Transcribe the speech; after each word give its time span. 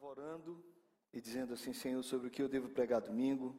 Estava 0.00 0.18
orando 0.18 0.64
e 1.12 1.20
dizendo 1.20 1.52
assim, 1.52 1.74
Senhor, 1.74 2.02
sobre 2.02 2.28
o 2.28 2.30
que 2.30 2.40
eu 2.40 2.48
devo 2.48 2.70
pregar 2.70 3.02
domingo. 3.02 3.54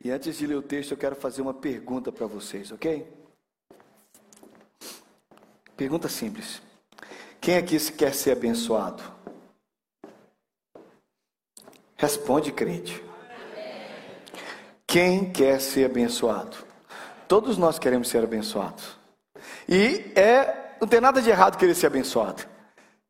E 0.00 0.08
antes 0.08 0.38
de 0.38 0.46
ler 0.46 0.54
o 0.54 0.62
texto, 0.62 0.92
eu 0.92 0.96
quero 0.96 1.16
fazer 1.16 1.42
uma 1.42 1.52
pergunta 1.52 2.12
para 2.12 2.24
vocês, 2.28 2.70
ok? 2.70 3.12
Pergunta 5.76 6.08
simples. 6.08 6.62
Quem 7.40 7.56
aqui 7.56 7.76
quer 7.90 8.14
ser 8.14 8.30
abençoado? 8.30 9.02
Responde, 11.96 12.52
crente. 12.52 13.02
Quem 14.86 15.32
quer 15.32 15.60
ser 15.60 15.86
abençoado? 15.86 16.56
Todos 17.26 17.58
nós 17.58 17.80
queremos 17.80 18.08
ser 18.08 18.22
abençoados. 18.22 18.96
E 19.68 20.12
é, 20.14 20.76
não 20.80 20.86
tem 20.86 21.00
nada 21.00 21.20
de 21.20 21.30
errado 21.30 21.58
querer 21.58 21.74
ser 21.74 21.88
abençoado. 21.88 22.57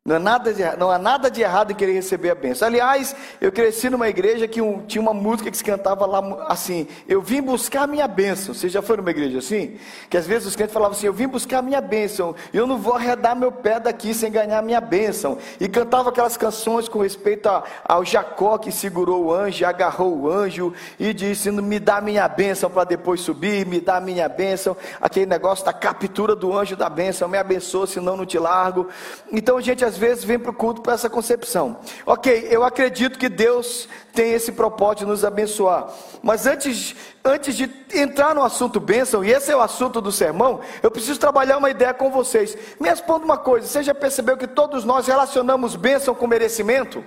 Não, 0.08 0.16
é 0.16 0.18
nada 0.18 0.54
de, 0.54 0.62
não 0.78 0.90
há 0.90 0.98
nada 0.98 1.30
de 1.30 1.42
errado 1.42 1.72
em 1.72 1.74
querer 1.74 1.92
receber 1.92 2.30
a 2.30 2.34
bênção. 2.34 2.66
Aliás, 2.66 3.14
eu 3.42 3.52
cresci 3.52 3.90
numa 3.90 4.08
igreja 4.08 4.48
que 4.48 4.58
um, 4.58 4.80
tinha 4.86 5.02
uma 5.02 5.12
música 5.12 5.50
que 5.50 5.56
se 5.58 5.62
cantava 5.62 6.06
lá 6.06 6.46
assim: 6.48 6.88
Eu 7.06 7.20
vim 7.20 7.42
buscar 7.42 7.82
a 7.82 7.86
minha 7.86 8.08
bênção. 8.08 8.54
Você 8.54 8.70
já 8.70 8.80
foi 8.80 8.96
numa 8.96 9.10
igreja 9.10 9.36
assim? 9.36 9.76
Que 10.08 10.16
às 10.16 10.26
vezes 10.26 10.48
os 10.48 10.56
crentes 10.56 10.72
falavam 10.72 10.96
assim: 10.96 11.06
Eu 11.06 11.12
vim 11.12 11.26
buscar 11.26 11.58
a 11.58 11.62
minha 11.62 11.82
bênção. 11.82 12.34
Eu 12.54 12.66
não 12.66 12.78
vou 12.78 12.94
arredar 12.94 13.36
meu 13.36 13.52
pé 13.52 13.78
daqui 13.78 14.14
sem 14.14 14.32
ganhar 14.32 14.60
a 14.60 14.62
minha 14.62 14.80
bênção. 14.80 15.36
E 15.60 15.68
cantava 15.68 16.08
aquelas 16.08 16.38
canções 16.38 16.88
com 16.88 17.00
respeito 17.00 17.46
a, 17.46 17.62
ao 17.84 18.02
Jacó 18.02 18.56
que 18.56 18.72
segurou 18.72 19.26
o 19.26 19.34
anjo, 19.34 19.66
agarrou 19.66 20.20
o 20.20 20.30
anjo 20.30 20.72
e 20.98 21.12
disse: 21.12 21.50
Me 21.50 21.78
dá 21.78 22.00
minha 22.00 22.26
bênção 22.26 22.70
para 22.70 22.84
depois 22.84 23.20
subir, 23.20 23.66
me 23.66 23.78
dá 23.78 24.00
minha 24.00 24.26
bênção. 24.26 24.74
Aquele 25.02 25.26
negócio 25.26 25.66
da 25.66 25.72
captura 25.74 26.34
do 26.34 26.56
anjo 26.56 26.76
da 26.76 26.88
bênção: 26.88 27.28
Me 27.28 27.36
abençoa, 27.36 27.86
senão 27.86 28.16
não 28.16 28.24
te 28.24 28.38
largo. 28.38 28.88
Então, 29.30 29.60
gente, 29.60 29.84
às 29.84 29.97
vezes 29.98 30.24
vem 30.24 30.38
para 30.38 30.50
o 30.50 30.54
culto 30.54 30.80
para 30.80 30.94
essa 30.94 31.10
concepção. 31.10 31.78
Ok, 32.06 32.48
eu 32.50 32.64
acredito 32.64 33.18
que 33.18 33.28
Deus 33.28 33.88
tem 34.14 34.32
esse 34.32 34.52
propósito 34.52 35.00
de 35.00 35.06
nos 35.06 35.24
abençoar. 35.24 35.88
Mas 36.22 36.46
antes, 36.46 36.96
antes 37.24 37.54
de 37.54 37.70
entrar 37.92 38.34
no 38.34 38.42
assunto 38.42 38.80
bênção, 38.80 39.24
e 39.24 39.30
esse 39.30 39.50
é 39.50 39.56
o 39.56 39.60
assunto 39.60 40.00
do 40.00 40.10
sermão, 40.10 40.60
eu 40.82 40.90
preciso 40.90 41.20
trabalhar 41.20 41.58
uma 41.58 41.70
ideia 41.70 41.92
com 41.92 42.10
vocês. 42.10 42.56
Me 42.80 42.88
responda 42.88 43.24
uma 43.24 43.36
coisa: 43.36 43.66
você 43.66 43.82
já 43.82 43.94
percebeu 43.94 44.36
que 44.36 44.46
todos 44.46 44.84
nós 44.84 45.06
relacionamos 45.06 45.76
bênção 45.76 46.14
com 46.14 46.26
merecimento? 46.26 47.04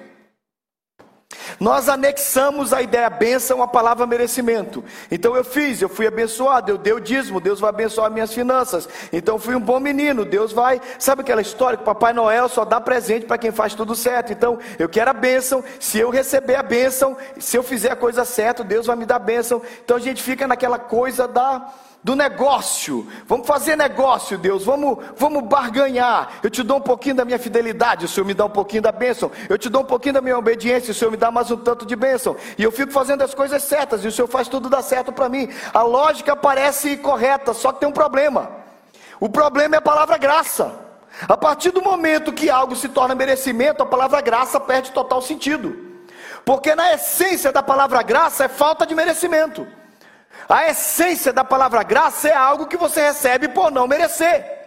Nós 1.61 1.87
anexamos 1.87 2.73
a 2.73 2.81
ideia 2.81 3.07
bênção 3.07 3.61
à 3.61 3.67
palavra 3.67 4.07
merecimento. 4.07 4.83
Então 5.11 5.35
eu 5.35 5.43
fiz, 5.43 5.79
eu 5.79 5.87
fui 5.87 6.07
abençoado, 6.07 6.71
eu 6.71 6.77
dei 6.77 6.91
o 6.91 6.99
dízimo, 6.99 7.39
Deus 7.39 7.59
vai 7.59 7.69
abençoar 7.69 8.09
minhas 8.09 8.33
finanças. 8.33 8.89
Então 9.13 9.35
eu 9.35 9.39
fui 9.39 9.53
um 9.53 9.59
bom 9.59 9.79
menino, 9.79 10.25
Deus 10.25 10.51
vai. 10.51 10.81
Sabe 10.97 11.21
aquela 11.21 11.39
história 11.39 11.77
que 11.77 11.83
Papai 11.83 12.13
Noel 12.13 12.49
só 12.49 12.65
dá 12.65 12.81
presente 12.81 13.27
para 13.27 13.37
quem 13.37 13.51
faz 13.51 13.75
tudo 13.75 13.93
certo? 13.93 14.33
Então 14.33 14.57
eu 14.79 14.89
quero 14.89 15.11
a 15.11 15.13
bênção, 15.13 15.63
se 15.79 15.99
eu 15.99 16.09
receber 16.09 16.55
a 16.55 16.63
bênção, 16.63 17.15
se 17.37 17.55
eu 17.55 17.61
fizer 17.61 17.91
a 17.91 17.95
coisa 17.95 18.25
certa, 18.25 18.63
Deus 18.63 18.87
vai 18.87 18.95
me 18.95 19.05
dar 19.05 19.17
a 19.17 19.19
bênção. 19.19 19.61
Então 19.85 19.97
a 19.97 19.99
gente 19.99 20.23
fica 20.23 20.47
naquela 20.47 20.79
coisa 20.79 21.27
da 21.27 21.71
do 22.03 22.15
negócio. 22.15 23.07
Vamos 23.27 23.47
fazer 23.47 23.75
negócio, 23.75 24.37
Deus. 24.37 24.63
Vamos, 24.65 24.97
vamos 25.15 25.43
barganhar. 25.43 26.39
Eu 26.41 26.49
te 26.49 26.63
dou 26.63 26.77
um 26.77 26.81
pouquinho 26.81 27.15
da 27.15 27.25
minha 27.25 27.37
fidelidade, 27.37 28.05
o 28.05 28.07
Senhor 28.07 28.25
me 28.25 28.33
dá 28.33 28.45
um 28.45 28.49
pouquinho 28.49 28.81
da 28.81 28.91
bênção. 28.91 29.31
Eu 29.47 29.57
te 29.57 29.69
dou 29.69 29.83
um 29.83 29.85
pouquinho 29.85 30.13
da 30.15 30.21
minha 30.21 30.37
obediência, 30.37 30.91
o 30.91 30.95
Senhor 30.95 31.11
me 31.11 31.17
dá 31.17 31.31
mais 31.31 31.51
um 31.51 31.57
tanto 31.57 31.85
de 31.85 31.95
bênção. 31.95 32.35
E 32.57 32.63
eu 32.63 32.71
fico 32.71 32.91
fazendo 32.91 33.21
as 33.21 33.33
coisas 33.33 33.63
certas 33.63 34.03
e 34.03 34.07
o 34.07 34.11
Senhor 34.11 34.27
faz 34.27 34.47
tudo 34.47 34.69
dar 34.69 34.81
certo 34.81 35.11
para 35.11 35.29
mim. 35.29 35.49
A 35.73 35.83
lógica 35.83 36.35
parece 36.35 36.97
correta, 36.97 37.53
só 37.53 37.71
que 37.71 37.81
tem 37.81 37.89
um 37.89 37.93
problema. 37.93 38.49
O 39.19 39.29
problema 39.29 39.75
é 39.75 39.77
a 39.77 39.81
palavra 39.81 40.17
graça. 40.17 40.73
A 41.27 41.37
partir 41.37 41.71
do 41.71 41.81
momento 41.81 42.33
que 42.33 42.49
algo 42.49 42.75
se 42.75 42.89
torna 42.89 43.13
merecimento, 43.13 43.83
a 43.83 43.85
palavra 43.85 44.21
graça 44.21 44.59
perde 44.59 44.91
total 44.91 45.21
sentido. 45.21 45.91
Porque 46.43 46.73
na 46.73 46.93
essência 46.93 47.51
da 47.51 47.61
palavra 47.61 48.01
graça 48.01 48.45
é 48.45 48.47
falta 48.47 48.87
de 48.87 48.95
merecimento. 48.95 49.67
A 50.47 50.69
essência 50.69 51.31
da 51.31 51.43
palavra 51.43 51.83
graça 51.83 52.27
é 52.27 52.33
algo 52.33 52.67
que 52.67 52.77
você 52.77 53.01
recebe 53.01 53.47
por 53.47 53.71
não 53.71 53.87
merecer. 53.87 54.59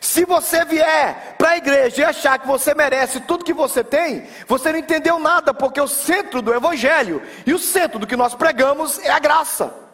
Se 0.00 0.24
você 0.24 0.64
vier 0.64 1.36
para 1.38 1.50
a 1.50 1.56
igreja 1.56 2.02
e 2.02 2.04
achar 2.04 2.38
que 2.38 2.46
você 2.46 2.74
merece 2.74 3.20
tudo 3.20 3.44
que 3.44 3.52
você 3.52 3.84
tem, 3.84 4.26
você 4.46 4.72
não 4.72 4.78
entendeu 4.78 5.18
nada, 5.18 5.54
porque 5.54 5.80
o 5.80 5.86
centro 5.86 6.42
do 6.42 6.52
evangelho 6.52 7.22
e 7.46 7.54
o 7.54 7.58
centro 7.58 7.98
do 7.98 8.06
que 8.06 8.16
nós 8.16 8.34
pregamos 8.34 8.98
é 8.98 9.10
a 9.10 9.18
graça. 9.18 9.85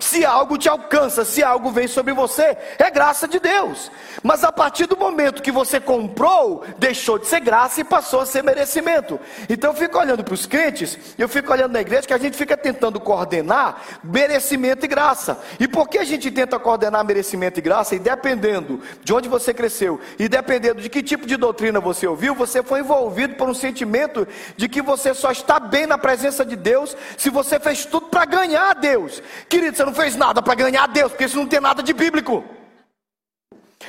Se 0.00 0.24
algo 0.24 0.56
te 0.56 0.68
alcança, 0.68 1.24
se 1.24 1.42
algo 1.42 1.70
vem 1.70 1.88
sobre 1.88 2.12
você, 2.12 2.56
é 2.78 2.90
graça 2.90 3.26
de 3.26 3.38
Deus. 3.38 3.90
Mas 4.22 4.44
a 4.44 4.52
partir 4.52 4.86
do 4.86 4.96
momento 4.96 5.42
que 5.42 5.52
você 5.52 5.80
comprou, 5.80 6.64
deixou 6.78 7.18
de 7.18 7.26
ser 7.26 7.40
graça 7.40 7.80
e 7.80 7.84
passou 7.84 8.20
a 8.20 8.26
ser 8.26 8.42
merecimento. 8.42 9.20
Então 9.48 9.70
eu 9.70 9.76
fico 9.76 9.98
olhando 9.98 10.24
para 10.24 10.34
os 10.34 10.46
crentes, 10.46 10.98
eu 11.18 11.28
fico 11.28 11.52
olhando 11.52 11.72
na 11.72 11.80
igreja 11.80 12.06
que 12.06 12.14
a 12.14 12.18
gente 12.18 12.36
fica 12.36 12.56
tentando 12.56 12.98
coordenar 13.00 13.82
merecimento 14.02 14.84
e 14.84 14.88
graça. 14.88 15.38
E 15.58 15.66
por 15.66 15.88
que 15.88 15.98
a 15.98 16.04
gente 16.04 16.30
tenta 16.30 16.58
coordenar 16.58 17.04
merecimento 17.04 17.58
e 17.58 17.62
graça? 17.62 17.94
E 17.94 17.98
dependendo 17.98 18.80
de 19.02 19.12
onde 19.12 19.28
você 19.28 19.52
cresceu, 19.52 20.00
e 20.18 20.28
dependendo 20.28 20.80
de 20.80 20.88
que 20.88 21.02
tipo 21.02 21.26
de 21.26 21.36
doutrina 21.36 21.80
você 21.80 22.06
ouviu, 22.06 22.34
você 22.34 22.62
foi 22.62 22.80
envolvido 22.80 23.34
por 23.34 23.48
um 23.48 23.54
sentimento 23.54 24.26
de 24.56 24.68
que 24.68 24.80
você 24.80 25.12
só 25.12 25.30
está 25.30 25.60
bem 25.60 25.86
na 25.86 25.98
presença 25.98 26.44
de 26.44 26.56
Deus 26.56 26.96
se 27.16 27.30
você 27.30 27.58
fez 27.60 27.84
tudo 27.84 28.06
para 28.06 28.24
ganhar 28.24 28.70
a 28.70 28.74
Deus. 28.74 29.22
Querido, 29.48 29.67
querido, 29.68 29.76
você 29.76 29.84
não 29.84 29.94
fez 29.94 30.16
nada 30.16 30.42
para 30.42 30.54
ganhar 30.54 30.84
a 30.84 30.86
Deus, 30.86 31.12
porque 31.12 31.24
isso 31.24 31.36
não 31.36 31.46
tem 31.46 31.60
nada 31.60 31.82
de 31.82 31.92
bíblico. 31.92 32.44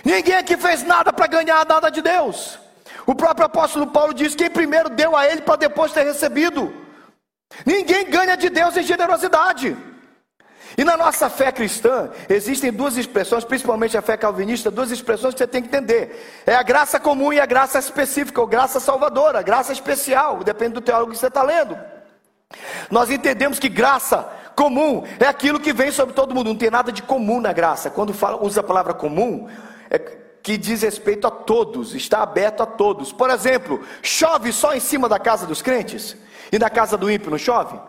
Ninguém 0.03 0.35
aqui 0.35 0.57
fez 0.57 0.83
nada 0.83 1.11
para 1.11 1.27
ganhar 1.27 1.65
nada 1.65 1.89
de 1.89 2.01
Deus. 2.01 2.59
O 3.05 3.15
próprio 3.15 3.45
apóstolo 3.45 3.87
Paulo 3.87 4.13
diz: 4.13 4.35
quem 4.35 4.49
primeiro 4.49 4.89
deu 4.89 5.15
a 5.15 5.27
ele 5.27 5.41
para 5.41 5.55
depois 5.55 5.91
ter 5.91 6.03
recebido. 6.03 6.73
Ninguém 7.65 8.09
ganha 8.09 8.35
de 8.37 8.49
Deus 8.49 8.77
em 8.77 8.83
generosidade. 8.83 9.75
E 10.77 10.83
na 10.83 10.95
nossa 10.95 11.29
fé 11.29 11.51
cristã, 11.51 12.09
existem 12.29 12.71
duas 12.71 12.95
expressões, 12.95 13.43
principalmente 13.43 13.97
a 13.97 14.01
fé 14.01 14.15
calvinista, 14.15 14.69
duas 14.71 14.91
expressões 14.91 15.33
que 15.33 15.39
você 15.39 15.47
tem 15.47 15.61
que 15.61 15.67
entender: 15.67 16.43
é 16.45 16.55
a 16.55 16.63
graça 16.63 16.99
comum 16.99 17.33
e 17.33 17.39
a 17.39 17.45
graça 17.45 17.79
específica, 17.79 18.39
ou 18.39 18.47
graça 18.47 18.79
salvadora, 18.79 19.41
graça 19.41 19.73
especial, 19.73 20.43
depende 20.43 20.73
do 20.73 20.81
teólogo 20.81 21.11
que 21.11 21.17
você 21.17 21.27
está 21.27 21.41
lendo. 21.41 21.77
Nós 22.89 23.09
entendemos 23.09 23.59
que 23.59 23.69
graça 23.69 24.27
comum 24.59 25.03
é 25.17 25.25
aquilo 25.25 25.57
que 25.57 25.71
vem 25.71 25.89
sobre 25.89 26.13
todo 26.13 26.35
mundo, 26.35 26.47
não 26.47 26.57
tem 26.57 26.69
nada 26.69 26.91
de 26.91 27.01
comum 27.01 27.39
na 27.39 27.53
graça. 27.53 27.89
Quando 27.89 28.13
fala, 28.13 28.43
usa 28.43 28.59
a 28.59 28.63
palavra 28.63 28.93
comum, 28.93 29.47
é 29.89 29.97
que 30.43 30.57
diz 30.57 30.81
respeito 30.81 31.25
a 31.25 31.31
todos, 31.31 31.95
está 31.95 32.21
aberto 32.21 32.61
a 32.61 32.65
todos. 32.65 33.13
Por 33.13 33.29
exemplo, 33.29 33.81
chove 34.03 34.51
só 34.51 34.73
em 34.73 34.81
cima 34.81 35.07
da 35.07 35.17
casa 35.17 35.47
dos 35.47 35.61
crentes? 35.61 36.17
E 36.51 36.59
na 36.59 36.69
casa 36.69 36.97
do 36.97 37.09
ímpio 37.09 37.31
não 37.31 37.37
chove? 37.37 37.79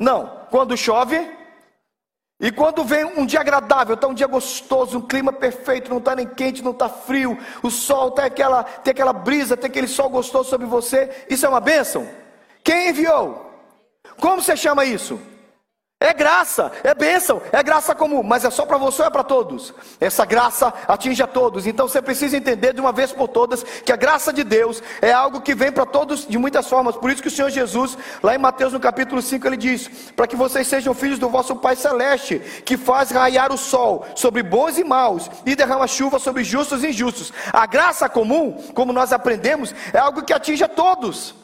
Não, 0.00 0.46
quando 0.50 0.76
chove, 0.76 1.16
e 2.40 2.50
quando 2.50 2.82
vem 2.82 3.04
um 3.04 3.24
dia 3.24 3.40
agradável, 3.40 3.94
está 3.94 4.08
um 4.08 4.14
dia 4.14 4.26
gostoso, 4.26 4.98
um 4.98 5.06
clima 5.06 5.32
perfeito, 5.32 5.88
não 5.88 5.98
está 5.98 6.16
nem 6.16 6.26
quente, 6.26 6.64
não 6.64 6.72
está 6.72 6.88
frio, 6.88 7.38
o 7.62 7.70
sol 7.70 8.10
tem 8.10 8.24
aquela, 8.24 8.64
tem 8.64 8.90
aquela 8.90 9.12
brisa, 9.12 9.56
tem 9.56 9.70
aquele 9.70 9.86
sol 9.86 10.10
gostoso 10.10 10.50
sobre 10.50 10.66
você, 10.66 11.26
isso 11.30 11.46
é 11.46 11.48
uma 11.48 11.60
bênção? 11.60 12.08
Quem 12.64 12.88
enviou? 12.88 13.51
Como 14.18 14.42
você 14.42 14.56
chama 14.56 14.84
isso? 14.84 15.20
É 16.02 16.12
graça, 16.12 16.72
é 16.82 16.92
bênção, 16.94 17.40
é 17.52 17.62
graça 17.62 17.94
comum, 17.94 18.24
mas 18.24 18.44
é 18.44 18.50
só 18.50 18.66
para 18.66 18.76
você 18.76 19.02
ou 19.02 19.06
é 19.06 19.10
para 19.10 19.22
todos? 19.22 19.72
Essa 20.00 20.24
graça 20.24 20.74
atinge 20.88 21.22
a 21.22 21.28
todos, 21.28 21.64
então 21.64 21.86
você 21.86 22.02
precisa 22.02 22.36
entender 22.36 22.74
de 22.74 22.80
uma 22.80 22.90
vez 22.90 23.12
por 23.12 23.28
todas 23.28 23.62
que 23.62 23.92
a 23.92 23.96
graça 23.96 24.32
de 24.32 24.42
Deus 24.42 24.82
é 25.00 25.12
algo 25.12 25.40
que 25.40 25.54
vem 25.54 25.70
para 25.70 25.86
todos 25.86 26.26
de 26.26 26.36
muitas 26.38 26.68
formas. 26.68 26.96
Por 26.96 27.08
isso 27.08 27.22
que 27.22 27.28
o 27.28 27.30
Senhor 27.30 27.50
Jesus, 27.50 27.96
lá 28.20 28.34
em 28.34 28.38
Mateus 28.38 28.72
no 28.72 28.80
capítulo 28.80 29.22
5, 29.22 29.46
ele 29.46 29.56
diz: 29.56 29.88
Para 30.16 30.26
que 30.26 30.34
vocês 30.34 30.66
sejam 30.66 30.92
filhos 30.92 31.20
do 31.20 31.28
vosso 31.28 31.54
Pai 31.54 31.76
Celeste, 31.76 32.40
que 32.64 32.76
faz 32.76 33.12
raiar 33.12 33.52
o 33.52 33.56
sol 33.56 34.04
sobre 34.16 34.42
bons 34.42 34.78
e 34.78 34.82
maus 34.82 35.30
e 35.46 35.54
derrama 35.54 35.86
chuva 35.86 36.18
sobre 36.18 36.42
justos 36.42 36.82
e 36.82 36.88
injustos. 36.88 37.32
A 37.52 37.64
graça 37.64 38.08
comum, 38.08 38.60
como 38.74 38.92
nós 38.92 39.12
aprendemos, 39.12 39.72
é 39.92 39.98
algo 39.98 40.24
que 40.24 40.32
atinge 40.32 40.64
a 40.64 40.68
todos. 40.68 41.41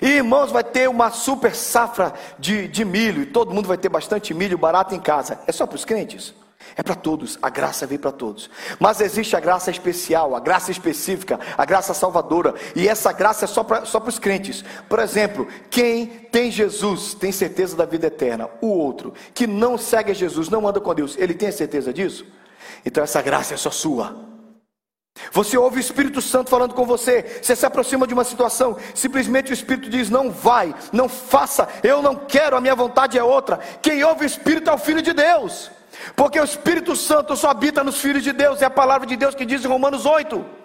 E 0.00 0.08
irmãos, 0.08 0.50
vai 0.50 0.64
ter 0.64 0.88
uma 0.88 1.10
super 1.10 1.54
safra 1.54 2.12
de, 2.38 2.68
de 2.68 2.84
milho, 2.84 3.22
e 3.22 3.26
todo 3.26 3.52
mundo 3.52 3.68
vai 3.68 3.76
ter 3.76 3.88
bastante 3.88 4.32
milho 4.32 4.56
barato 4.58 4.94
em 4.94 5.00
casa. 5.00 5.40
É 5.46 5.52
só 5.52 5.66
para 5.66 5.76
os 5.76 5.84
crentes? 5.84 6.34
É 6.76 6.82
para 6.82 6.94
todos, 6.94 7.38
a 7.42 7.50
graça 7.50 7.86
vem 7.86 7.98
para 7.98 8.12
todos. 8.12 8.48
Mas 8.78 9.00
existe 9.00 9.36
a 9.36 9.40
graça 9.40 9.70
especial, 9.70 10.34
a 10.34 10.40
graça 10.40 10.70
específica, 10.70 11.38
a 11.56 11.64
graça 11.64 11.92
salvadora, 11.92 12.54
e 12.74 12.88
essa 12.88 13.12
graça 13.12 13.44
é 13.44 13.48
só 13.48 13.62
para 13.62 13.84
só 13.84 13.98
os 13.98 14.18
crentes. 14.18 14.64
Por 14.88 14.98
exemplo, 14.98 15.46
quem 15.68 16.06
tem 16.06 16.50
Jesus 16.50 17.14
tem 17.14 17.30
certeza 17.30 17.76
da 17.76 17.84
vida 17.84 18.06
eterna. 18.06 18.48
O 18.60 18.68
outro, 18.68 19.12
que 19.34 19.46
não 19.46 19.76
segue 19.76 20.14
Jesus, 20.14 20.48
não 20.48 20.66
anda 20.66 20.80
com 20.80 20.94
Deus, 20.94 21.16
ele 21.18 21.34
tem 21.34 21.52
certeza 21.52 21.92
disso? 21.92 22.24
Então 22.84 23.04
essa 23.04 23.20
graça 23.20 23.54
é 23.54 23.56
só 23.56 23.70
sua. 23.70 24.31
Você 25.30 25.58
ouve 25.58 25.78
o 25.78 25.80
Espírito 25.80 26.20
Santo 26.22 26.50
falando 26.50 26.74
com 26.74 26.86
você, 26.86 27.40
você 27.42 27.54
se 27.54 27.66
aproxima 27.66 28.06
de 28.06 28.14
uma 28.14 28.24
situação, 28.24 28.76
simplesmente 28.94 29.50
o 29.50 29.54
Espírito 29.54 29.90
diz: 29.90 30.08
não 30.08 30.30
vai, 30.30 30.74
não 30.92 31.08
faça, 31.08 31.68
eu 31.82 32.00
não 32.00 32.16
quero, 32.16 32.56
a 32.56 32.60
minha 32.60 32.74
vontade 32.74 33.18
é 33.18 33.22
outra. 33.22 33.58
Quem 33.80 34.02
ouve 34.04 34.24
o 34.24 34.26
Espírito 34.26 34.70
é 34.70 34.72
o 34.72 34.78
Filho 34.78 35.02
de 35.02 35.12
Deus. 35.12 35.70
Porque 36.16 36.40
o 36.40 36.44
Espírito 36.44 36.96
Santo 36.96 37.36
só 37.36 37.50
habita 37.50 37.84
nos 37.84 38.00
filhos 38.00 38.24
de 38.24 38.32
Deus, 38.32 38.62
é 38.62 38.64
a 38.64 38.70
palavra 38.70 39.06
de 39.06 39.16
Deus 39.16 39.34
que 39.34 39.44
diz 39.44 39.64
em 39.64 39.68
Romanos 39.68 40.06
8. 40.06 40.61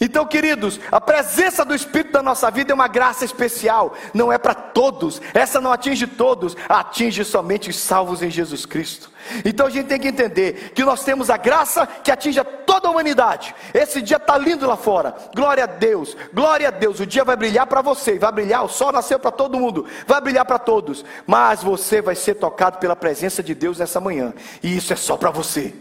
Então, 0.00 0.26
queridos, 0.26 0.78
a 0.90 1.00
presença 1.00 1.64
do 1.64 1.74
Espírito 1.74 2.12
na 2.12 2.22
nossa 2.22 2.50
vida 2.50 2.72
é 2.72 2.74
uma 2.74 2.88
graça 2.88 3.24
especial, 3.24 3.94
não 4.12 4.32
é 4.32 4.38
para 4.38 4.54
todos, 4.54 5.20
essa 5.32 5.60
não 5.60 5.72
atinge 5.72 6.06
todos, 6.06 6.56
atinge 6.68 7.24
somente 7.24 7.70
os 7.70 7.76
salvos 7.76 8.22
em 8.22 8.30
Jesus 8.30 8.66
Cristo. 8.66 9.10
Então 9.44 9.66
a 9.66 9.70
gente 9.70 9.86
tem 9.86 9.98
que 9.98 10.08
entender 10.08 10.72
que 10.74 10.84
nós 10.84 11.02
temos 11.02 11.30
a 11.30 11.36
graça 11.36 11.86
que 11.86 12.10
atinge 12.10 12.38
a 12.38 12.44
toda 12.44 12.88
a 12.88 12.90
humanidade. 12.90 13.54
Esse 13.74 14.00
dia 14.00 14.18
está 14.18 14.38
lindo 14.38 14.66
lá 14.66 14.76
fora, 14.76 15.16
glória 15.34 15.64
a 15.64 15.66
Deus, 15.66 16.16
glória 16.32 16.68
a 16.68 16.70
Deus. 16.70 17.00
O 17.00 17.06
dia 17.06 17.24
vai 17.24 17.36
brilhar 17.36 17.66
para 17.66 17.82
você, 17.82 18.18
vai 18.18 18.32
brilhar, 18.32 18.64
o 18.64 18.68
sol 18.68 18.92
nasceu 18.92 19.18
para 19.18 19.30
todo 19.30 19.58
mundo, 19.58 19.86
vai 20.06 20.20
brilhar 20.20 20.44
para 20.44 20.58
todos, 20.58 21.04
mas 21.26 21.62
você 21.62 22.00
vai 22.00 22.14
ser 22.14 22.34
tocado 22.34 22.78
pela 22.78 22.94
presença 22.94 23.42
de 23.42 23.54
Deus 23.54 23.78
nessa 23.78 24.00
manhã, 24.00 24.32
e 24.62 24.76
isso 24.76 24.92
é 24.92 24.96
só 24.96 25.16
para 25.16 25.30
você, 25.30 25.74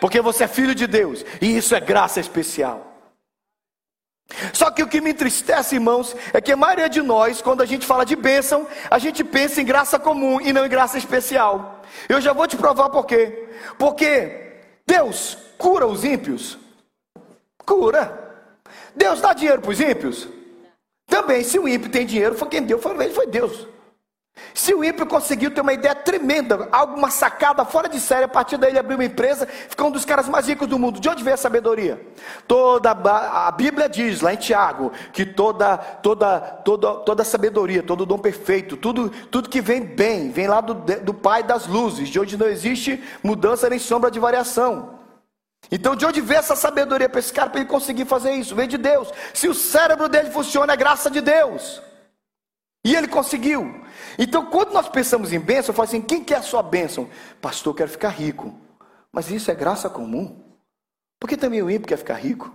porque 0.00 0.20
você 0.20 0.44
é 0.44 0.48
filho 0.48 0.74
de 0.74 0.86
Deus, 0.86 1.24
e 1.40 1.56
isso 1.56 1.74
é 1.74 1.80
graça 1.80 2.20
especial. 2.20 2.89
Só 4.52 4.70
que 4.70 4.82
o 4.82 4.88
que 4.88 5.00
me 5.00 5.10
entristece, 5.10 5.76
irmãos, 5.76 6.14
é 6.32 6.40
que 6.40 6.52
a 6.52 6.56
maioria 6.56 6.88
de 6.88 7.02
nós, 7.02 7.42
quando 7.42 7.62
a 7.62 7.66
gente 7.66 7.86
fala 7.86 8.04
de 8.04 8.16
bênção, 8.16 8.66
a 8.90 8.98
gente 8.98 9.24
pensa 9.24 9.60
em 9.60 9.64
graça 9.64 9.98
comum 9.98 10.40
e 10.40 10.52
não 10.52 10.64
em 10.64 10.68
graça 10.68 10.98
especial. 10.98 11.82
Eu 12.08 12.20
já 12.20 12.32
vou 12.32 12.46
te 12.46 12.56
provar 12.56 12.88
por 12.90 13.06
quê. 13.06 13.48
Porque 13.78 14.52
Deus 14.86 15.36
cura 15.58 15.86
os 15.86 16.04
ímpios? 16.04 16.58
Cura. 17.64 18.30
Deus 18.94 19.20
dá 19.20 19.32
dinheiro 19.32 19.60
para 19.60 19.70
os 19.70 19.80
ímpios? 19.80 20.28
Também, 21.06 21.42
se 21.42 21.58
o 21.58 21.68
ímpio 21.68 21.90
tem 21.90 22.06
dinheiro, 22.06 22.36
foi 22.36 22.48
quem 22.48 22.62
deu, 22.62 22.78
foi 22.78 23.10
foi 23.10 23.26
Deus. 23.26 23.66
Se 24.54 24.74
o 24.74 24.84
ímpio 24.84 25.06
conseguiu 25.06 25.50
ter 25.50 25.60
uma 25.60 25.72
ideia 25.72 25.94
tremenda, 25.94 26.68
alguma 26.72 27.10
sacada 27.10 27.64
fora 27.64 27.88
de 27.88 28.00
série, 28.00 28.24
a 28.24 28.28
partir 28.28 28.56
daí 28.56 28.70
ele 28.70 28.78
abriu 28.78 28.96
uma 28.96 29.04
empresa, 29.04 29.46
ficou 29.46 29.88
um 29.88 29.90
dos 29.90 30.04
caras 30.04 30.28
mais 30.28 30.46
ricos 30.46 30.68
do 30.68 30.78
mundo. 30.78 31.00
De 31.00 31.08
onde 31.08 31.22
veio 31.22 31.34
a 31.34 31.38
sabedoria? 31.38 32.00
Toda 32.46 32.90
a 32.90 33.50
Bíblia 33.52 33.88
diz 33.88 34.20
lá 34.20 34.34
em 34.34 34.36
Tiago 34.36 34.92
que 35.12 35.24
toda 35.24 35.76
toda 35.76 36.40
toda 36.40 36.94
toda 36.94 37.24
sabedoria, 37.24 37.82
todo 37.82 38.06
dom 38.06 38.18
perfeito, 38.18 38.76
tudo 38.76 39.10
tudo 39.30 39.48
que 39.48 39.60
vem 39.60 39.82
bem, 39.82 40.30
vem 40.30 40.46
lá 40.46 40.60
do, 40.60 40.74
do 40.74 41.14
Pai 41.14 41.42
das 41.42 41.66
luzes, 41.66 42.08
de 42.08 42.18
onde 42.18 42.36
não 42.36 42.46
existe 42.46 43.02
mudança 43.22 43.68
nem 43.68 43.78
sombra 43.78 44.10
de 44.10 44.18
variação. 44.18 45.00
Então, 45.70 45.94
de 45.94 46.04
onde 46.04 46.20
veio 46.20 46.38
essa 46.38 46.56
sabedoria 46.56 47.08
para 47.08 47.20
esse 47.20 47.32
cara 47.32 47.50
para 47.50 47.60
ele 47.60 47.68
conseguir 47.68 48.04
fazer 48.04 48.32
isso? 48.32 48.54
Vem 48.54 48.66
de 48.66 48.78
Deus. 48.78 49.08
Se 49.32 49.46
o 49.48 49.54
cérebro 49.54 50.08
dele 50.08 50.30
funciona, 50.30 50.72
é 50.72 50.76
graça 50.76 51.10
de 51.10 51.20
Deus. 51.20 51.80
E 52.84 52.94
ele 52.94 53.08
conseguiu. 53.08 53.84
Então, 54.18 54.46
quando 54.46 54.72
nós 54.72 54.88
pensamos 54.88 55.32
em 55.32 55.38
bênção, 55.38 55.72
eu 55.72 55.74
falo 55.76 55.88
assim: 55.88 56.00
quem 56.00 56.24
quer 56.24 56.36
a 56.36 56.42
sua 56.42 56.62
bênção? 56.62 57.08
Pastor, 57.40 57.74
quero 57.74 57.90
ficar 57.90 58.08
rico. 58.10 58.54
Mas 59.12 59.30
isso 59.30 59.50
é 59.50 59.54
graça 59.54 59.90
comum. 59.90 60.40
Porque 61.18 61.36
também 61.36 61.62
o 61.62 61.70
ímpio 61.70 61.88
quer 61.88 61.98
ficar 61.98 62.14
rico. 62.14 62.50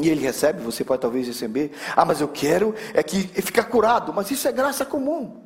E 0.00 0.08
ele 0.08 0.20
recebe, 0.20 0.62
você 0.62 0.84
pode 0.84 1.02
talvez 1.02 1.26
receber. 1.26 1.72
Ah, 1.96 2.04
mas 2.04 2.20
eu 2.20 2.28
quero 2.28 2.74
é 2.94 3.02
que 3.02 3.20
ficar 3.42 3.64
curado. 3.64 4.14
Mas 4.14 4.30
isso 4.30 4.48
é 4.48 4.52
graça 4.52 4.86
comum. 4.86 5.44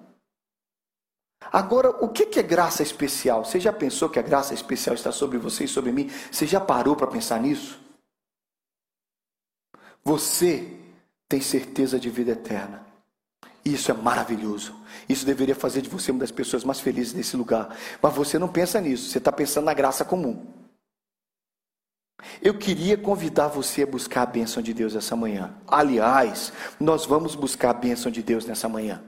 Agora, 1.50 1.90
o 2.04 2.08
que 2.08 2.38
é 2.38 2.42
graça 2.42 2.82
especial? 2.82 3.44
Você 3.44 3.58
já 3.58 3.72
pensou 3.72 4.08
que 4.08 4.18
a 4.18 4.22
graça 4.22 4.54
especial 4.54 4.94
está 4.94 5.10
sobre 5.10 5.38
você 5.38 5.64
e 5.64 5.68
sobre 5.68 5.90
mim? 5.90 6.08
Você 6.30 6.46
já 6.46 6.60
parou 6.60 6.94
para 6.94 7.06
pensar 7.06 7.40
nisso? 7.40 7.80
Você 10.04 10.78
tem 11.28 11.40
certeza 11.40 11.98
de 11.98 12.10
vida 12.10 12.32
eterna. 12.32 12.91
Isso 13.64 13.90
é 13.90 13.94
maravilhoso. 13.94 14.74
Isso 15.08 15.24
deveria 15.24 15.54
fazer 15.54 15.82
de 15.82 15.88
você 15.88 16.10
uma 16.10 16.20
das 16.20 16.30
pessoas 16.30 16.64
mais 16.64 16.80
felizes 16.80 17.14
nesse 17.14 17.36
lugar. 17.36 17.76
Mas 18.00 18.14
você 18.14 18.38
não 18.38 18.48
pensa 18.48 18.80
nisso, 18.80 19.08
você 19.08 19.18
está 19.18 19.30
pensando 19.30 19.64
na 19.64 19.74
graça 19.74 20.04
comum. 20.04 20.44
Eu 22.40 22.56
queria 22.58 22.96
convidar 22.96 23.48
você 23.48 23.82
a 23.82 23.86
buscar 23.86 24.22
a 24.22 24.26
bênção 24.26 24.62
de 24.62 24.72
Deus 24.72 24.94
essa 24.94 25.14
manhã. 25.16 25.54
Aliás, 25.66 26.52
nós 26.78 27.04
vamos 27.04 27.34
buscar 27.34 27.70
a 27.70 27.74
bênção 27.74 28.10
de 28.10 28.22
Deus 28.22 28.44
nessa 28.46 28.68
manhã. 28.68 29.02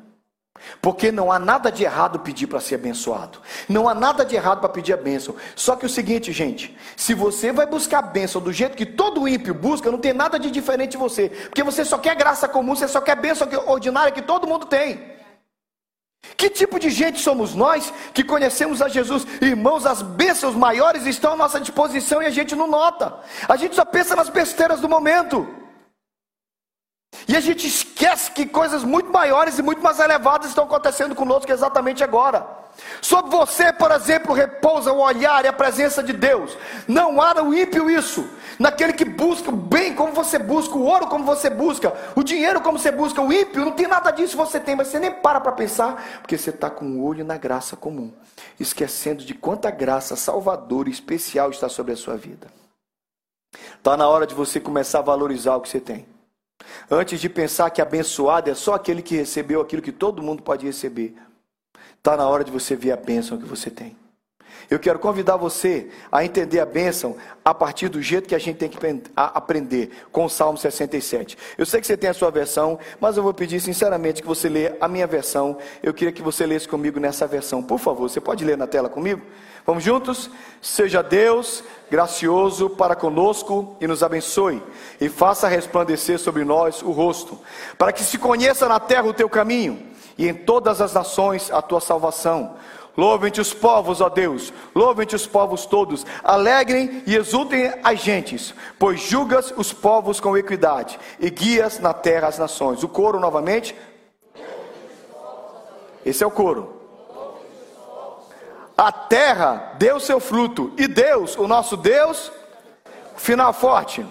Porque 0.80 1.10
não 1.10 1.32
há 1.32 1.38
nada 1.38 1.70
de 1.70 1.84
errado 1.84 2.20
pedir 2.20 2.46
para 2.46 2.60
ser 2.60 2.76
abençoado. 2.76 3.38
Não 3.68 3.88
há 3.88 3.94
nada 3.94 4.24
de 4.24 4.36
errado 4.36 4.60
para 4.60 4.68
pedir 4.68 4.92
a 4.92 4.96
bênção. 4.96 5.34
Só 5.56 5.76
que 5.76 5.84
o 5.84 5.88
seguinte, 5.88 6.32
gente: 6.32 6.76
se 6.96 7.12
você 7.12 7.52
vai 7.52 7.66
buscar 7.66 7.98
a 7.98 8.02
bênção 8.02 8.40
do 8.40 8.52
jeito 8.52 8.76
que 8.76 8.86
todo 8.86 9.26
ímpio 9.26 9.52
busca, 9.52 9.90
não 9.90 9.98
tem 9.98 10.12
nada 10.12 10.38
de 10.38 10.50
diferente 10.50 10.92
de 10.92 10.96
você. 10.96 11.28
Porque 11.28 11.62
você 11.62 11.84
só 11.84 11.98
quer 11.98 12.14
graça 12.14 12.48
comum, 12.48 12.74
você 12.74 12.86
só 12.86 13.00
quer 13.00 13.16
bênção 13.16 13.48
ordinária 13.66 14.12
que 14.12 14.22
todo 14.22 14.46
mundo 14.46 14.66
tem. 14.66 15.14
Que 16.36 16.48
tipo 16.48 16.78
de 16.78 16.88
gente 16.88 17.20
somos 17.20 17.54
nós 17.54 17.92
que 18.12 18.24
conhecemos 18.24 18.80
a 18.80 18.88
Jesus? 18.88 19.26
Irmãos, 19.40 19.84
as 19.84 20.02
bênçãos 20.02 20.54
maiores 20.54 21.04
estão 21.04 21.32
à 21.32 21.36
nossa 21.36 21.60
disposição 21.60 22.22
e 22.22 22.26
a 22.26 22.30
gente 22.30 22.56
não 22.56 22.66
nota. 22.66 23.18
A 23.48 23.56
gente 23.56 23.74
só 23.74 23.84
pensa 23.84 24.16
nas 24.16 24.28
besteiras 24.28 24.80
do 24.80 24.88
momento. 24.88 25.63
E 27.26 27.36
a 27.36 27.40
gente 27.40 27.66
esquece 27.66 28.30
que 28.30 28.46
coisas 28.46 28.84
muito 28.84 29.10
maiores 29.10 29.58
e 29.58 29.62
muito 29.62 29.82
mais 29.82 29.98
elevadas 29.98 30.48
estão 30.48 30.64
acontecendo 30.64 31.14
conosco 31.14 31.50
exatamente 31.50 32.02
agora. 32.02 32.64
Sobre 33.00 33.30
você, 33.30 33.72
por 33.72 33.90
exemplo, 33.92 34.34
repousa 34.34 34.92
o 34.92 35.00
olhar 35.00 35.44
e 35.44 35.48
a 35.48 35.52
presença 35.52 36.02
de 36.02 36.12
Deus. 36.12 36.56
Não 36.88 37.20
há 37.20 37.34
no 37.34 37.54
ímpio 37.54 37.90
isso. 37.90 38.28
Naquele 38.58 38.92
que 38.92 39.04
busca 39.04 39.50
o 39.50 39.56
bem 39.56 39.94
como 39.94 40.12
você 40.12 40.38
busca, 40.38 40.74
o 40.74 40.84
ouro 40.84 41.06
como 41.06 41.24
você 41.24 41.50
busca, 41.50 41.92
o 42.14 42.22
dinheiro 42.22 42.60
como 42.60 42.78
você 42.78 42.90
busca, 42.90 43.20
o 43.20 43.32
ímpio, 43.32 43.64
não 43.64 43.72
tem 43.72 43.86
nada 43.86 44.10
disso 44.10 44.36
você 44.36 44.60
tem, 44.60 44.76
mas 44.76 44.88
você 44.88 44.98
nem 44.98 45.10
para 45.10 45.40
para 45.40 45.52
pensar, 45.52 46.20
porque 46.20 46.38
você 46.38 46.50
está 46.50 46.70
com 46.70 46.84
o 46.84 47.04
olho 47.04 47.24
na 47.24 47.36
graça 47.36 47.76
comum, 47.76 48.12
esquecendo 48.58 49.24
de 49.24 49.34
quanta 49.34 49.70
graça 49.70 50.14
salvadora 50.14 50.88
e 50.88 50.92
especial 50.92 51.50
está 51.50 51.68
sobre 51.68 51.92
a 51.92 51.96
sua 51.96 52.16
vida. 52.16 52.46
Está 53.76 53.96
na 53.96 54.08
hora 54.08 54.26
de 54.26 54.34
você 54.34 54.60
começar 54.60 55.00
a 55.00 55.02
valorizar 55.02 55.56
o 55.56 55.60
que 55.60 55.68
você 55.68 55.80
tem. 55.80 56.13
Antes 56.90 57.20
de 57.20 57.28
pensar 57.28 57.70
que 57.70 57.80
abençoado 57.80 58.50
é 58.50 58.54
só 58.54 58.74
aquele 58.74 59.02
que 59.02 59.16
recebeu 59.16 59.60
aquilo 59.60 59.82
que 59.82 59.92
todo 59.92 60.22
mundo 60.22 60.42
pode 60.42 60.66
receber. 60.66 61.14
Está 61.96 62.16
na 62.16 62.28
hora 62.28 62.44
de 62.44 62.50
você 62.50 62.76
ver 62.76 62.92
a 62.92 62.96
bênção 62.96 63.38
que 63.38 63.46
você 63.46 63.70
tem. 63.70 63.96
Eu 64.70 64.78
quero 64.78 64.98
convidar 64.98 65.36
você 65.36 65.88
a 66.10 66.24
entender 66.24 66.60
a 66.60 66.66
bênção 66.66 67.16
a 67.44 67.52
partir 67.54 67.88
do 67.88 68.00
jeito 68.00 68.28
que 68.28 68.34
a 68.34 68.38
gente 68.38 68.56
tem 68.56 68.68
que 68.68 68.78
aprender, 69.16 69.90
com 70.10 70.24
o 70.24 70.30
Salmo 70.30 70.58
67. 70.58 71.36
Eu 71.58 71.66
sei 71.66 71.80
que 71.80 71.86
você 71.86 71.96
tem 71.96 72.10
a 72.10 72.14
sua 72.14 72.30
versão, 72.30 72.78
mas 73.00 73.16
eu 73.16 73.22
vou 73.22 73.34
pedir 73.34 73.60
sinceramente 73.60 74.22
que 74.22 74.28
você 74.28 74.48
lê 74.48 74.72
a 74.80 74.88
minha 74.88 75.06
versão. 75.06 75.58
Eu 75.82 75.92
queria 75.92 76.12
que 76.12 76.22
você 76.22 76.46
lesse 76.46 76.66
comigo 76.66 76.98
nessa 76.98 77.26
versão. 77.26 77.62
Por 77.62 77.78
favor, 77.78 78.08
você 78.08 78.20
pode 78.20 78.44
ler 78.44 78.56
na 78.56 78.66
tela 78.66 78.88
comigo? 78.88 79.22
Vamos 79.66 79.82
juntos? 79.82 80.30
Seja 80.60 81.02
Deus 81.02 81.64
gracioso 81.90 82.68
para 82.68 82.96
conosco 82.96 83.76
e 83.80 83.86
nos 83.86 84.02
abençoe, 84.02 84.62
e 85.00 85.08
faça 85.08 85.48
resplandecer 85.48 86.18
sobre 86.18 86.44
nós 86.44 86.82
o 86.82 86.90
rosto, 86.90 87.38
para 87.78 87.92
que 87.92 88.02
se 88.02 88.18
conheça 88.18 88.68
na 88.68 88.80
terra 88.80 89.06
o 89.06 89.14
teu 89.14 89.28
caminho, 89.28 89.80
e 90.18 90.28
em 90.28 90.34
todas 90.34 90.80
as 90.80 90.92
nações 90.92 91.50
a 91.50 91.62
tua 91.62 91.80
salvação. 91.80 92.56
Louvem-te 92.96 93.40
os 93.40 93.52
povos, 93.52 94.00
ó 94.00 94.08
Deus, 94.08 94.52
louvem-te 94.72 95.16
os 95.16 95.26
povos 95.26 95.66
todos, 95.66 96.06
alegrem 96.22 97.02
e 97.06 97.16
exultem 97.16 97.72
as 97.82 97.98
gentes, 97.98 98.54
pois 98.78 99.00
julgas 99.00 99.52
os 99.56 99.72
povos 99.72 100.20
com 100.20 100.36
equidade 100.36 100.98
e 101.18 101.28
guias 101.28 101.80
na 101.80 101.92
terra 101.92 102.28
as 102.28 102.38
nações. 102.38 102.84
O 102.84 102.88
coro 102.88 103.18
novamente. 103.18 103.74
Esse 106.06 106.22
é 106.22 106.26
o 106.26 106.30
coro. 106.30 106.80
A 108.76 108.92
terra 108.92 109.74
deu 109.78 109.98
seu 109.98 110.20
fruto, 110.20 110.72
e 110.76 110.86
Deus, 110.86 111.36
o 111.36 111.48
nosso 111.48 111.76
Deus, 111.76 112.30
final 113.16 113.52
forte. 113.52 114.06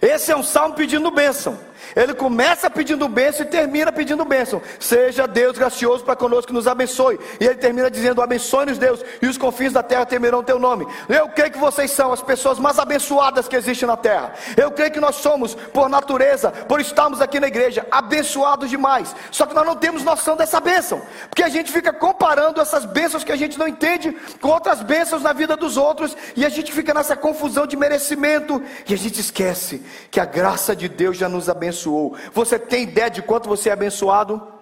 Esse 0.00 0.30
é 0.30 0.36
um 0.36 0.42
salmo 0.44 0.74
pedindo 0.74 1.10
bênção. 1.10 1.58
Ele 1.96 2.14
começa 2.14 2.68
pedindo 2.70 3.08
bênção 3.08 3.44
e 3.44 3.48
termina 3.48 3.92
pedindo 3.92 4.24
bênção. 4.24 4.60
Seja 4.78 5.26
Deus 5.26 5.56
gracioso 5.56 6.04
para 6.04 6.16
conosco 6.16 6.48
que 6.48 6.52
nos 6.52 6.66
abençoe. 6.66 7.18
E 7.40 7.44
ele 7.44 7.56
termina 7.56 7.90
dizendo: 7.90 8.22
abençoe-nos 8.22 8.78
Deus, 8.78 9.04
e 9.22 9.26
os 9.26 9.38
confins 9.38 9.72
da 9.72 9.82
terra 9.82 10.06
temerão 10.06 10.42
teu 10.42 10.58
nome. 10.58 10.86
Eu 11.08 11.28
creio 11.28 11.52
que 11.52 11.58
vocês 11.58 11.90
são 11.90 12.12
as 12.12 12.22
pessoas 12.22 12.58
mais 12.58 12.78
abençoadas 12.78 13.48
que 13.48 13.56
existem 13.56 13.86
na 13.86 13.96
terra. 13.96 14.34
Eu 14.56 14.70
creio 14.70 14.90
que 14.90 15.00
nós 15.00 15.16
somos, 15.16 15.54
por 15.54 15.88
natureza, 15.88 16.50
por 16.50 16.80
estarmos 16.80 17.20
aqui 17.20 17.40
na 17.40 17.48
igreja, 17.48 17.86
abençoados 17.90 18.70
demais. 18.70 19.14
Só 19.30 19.46
que 19.46 19.54
nós 19.54 19.66
não 19.66 19.76
temos 19.76 20.04
noção 20.04 20.36
dessa 20.36 20.60
bênção, 20.60 21.00
porque 21.28 21.42
a 21.42 21.48
gente 21.48 21.72
fica 21.72 21.92
comparando 21.92 22.60
essas 22.60 22.84
bênçãos 22.84 23.24
que 23.24 23.32
a 23.32 23.36
gente 23.36 23.58
não 23.58 23.66
entende 23.66 24.16
com 24.40 24.48
outras 24.48 24.82
bênçãos 24.82 25.22
na 25.22 25.32
vida 25.32 25.56
dos 25.56 25.76
outros, 25.76 26.16
e 26.36 26.44
a 26.44 26.48
gente 26.48 26.72
fica 26.72 26.92
nessa 26.92 27.16
confusão 27.16 27.66
de 27.66 27.76
merecimento, 27.76 28.62
e 28.88 28.94
a 28.94 28.98
gente 28.98 29.20
esquece 29.20 29.82
que 30.10 30.20
a 30.20 30.24
graça 30.24 30.74
de 30.76 30.88
Deus 30.88 31.16
já 31.16 31.28
nos 31.28 31.48
abençoou 31.48 31.77
abençoou. 31.78 32.16
Você 32.32 32.58
tem 32.58 32.82
ideia 32.82 33.10
de 33.10 33.22
quanto 33.22 33.48
você 33.48 33.68
é 33.68 33.72
abençoado? 33.72 34.54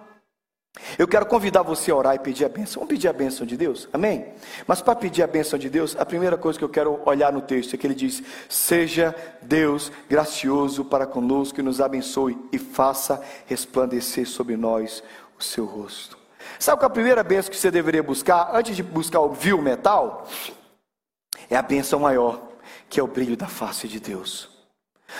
Eu 0.97 1.07
quero 1.07 1.25
convidar 1.25 1.63
você 1.63 1.89
a 1.89 1.95
orar 1.95 2.15
e 2.15 2.19
pedir 2.19 2.45
a 2.45 2.49
bênção. 2.49 2.81
Vamos 2.81 2.89
pedir 2.89 3.07
a 3.07 3.13
bênção 3.13 3.47
de 3.47 3.57
Deus? 3.57 3.89
Amém? 3.91 4.27
Mas 4.67 4.79
para 4.79 4.95
pedir 4.95 5.23
a 5.23 5.27
bênção 5.27 5.57
de 5.57 5.71
Deus, 5.71 5.95
a 5.97 6.05
primeira 6.05 6.37
coisa 6.37 6.59
que 6.59 6.63
eu 6.63 6.69
quero 6.69 7.01
olhar 7.03 7.33
no 7.33 7.41
texto 7.41 7.73
é 7.73 7.77
que 7.77 7.87
ele 7.87 7.95
diz: 7.95 8.21
Seja 8.47 9.15
Deus 9.41 9.91
gracioso 10.07 10.85
para 10.85 11.07
conosco 11.07 11.59
e 11.59 11.63
nos 11.63 11.81
abençoe 11.81 12.37
e 12.51 12.59
faça 12.59 13.23
resplandecer 13.47 14.27
sobre 14.27 14.55
nós 14.55 15.03
o 15.39 15.43
seu 15.43 15.65
rosto. 15.65 16.15
Sabe 16.59 16.79
qual 16.79 16.89
é 16.89 16.91
a 16.91 16.93
primeira 16.93 17.23
bênção 17.23 17.51
que 17.51 17.57
você 17.57 17.71
deveria 17.71 18.03
buscar 18.03 18.51
antes 18.53 18.75
de 18.75 18.83
buscar 18.83 19.19
o 19.21 19.29
vil 19.29 19.59
metal? 19.61 20.27
É 21.49 21.55
a 21.55 21.61
bênção 21.63 21.99
maior, 21.99 22.39
que 22.87 22.99
é 22.99 23.03
o 23.03 23.07
brilho 23.07 23.35
da 23.35 23.47
face 23.47 23.87
de 23.87 23.99
Deus. 23.99 24.56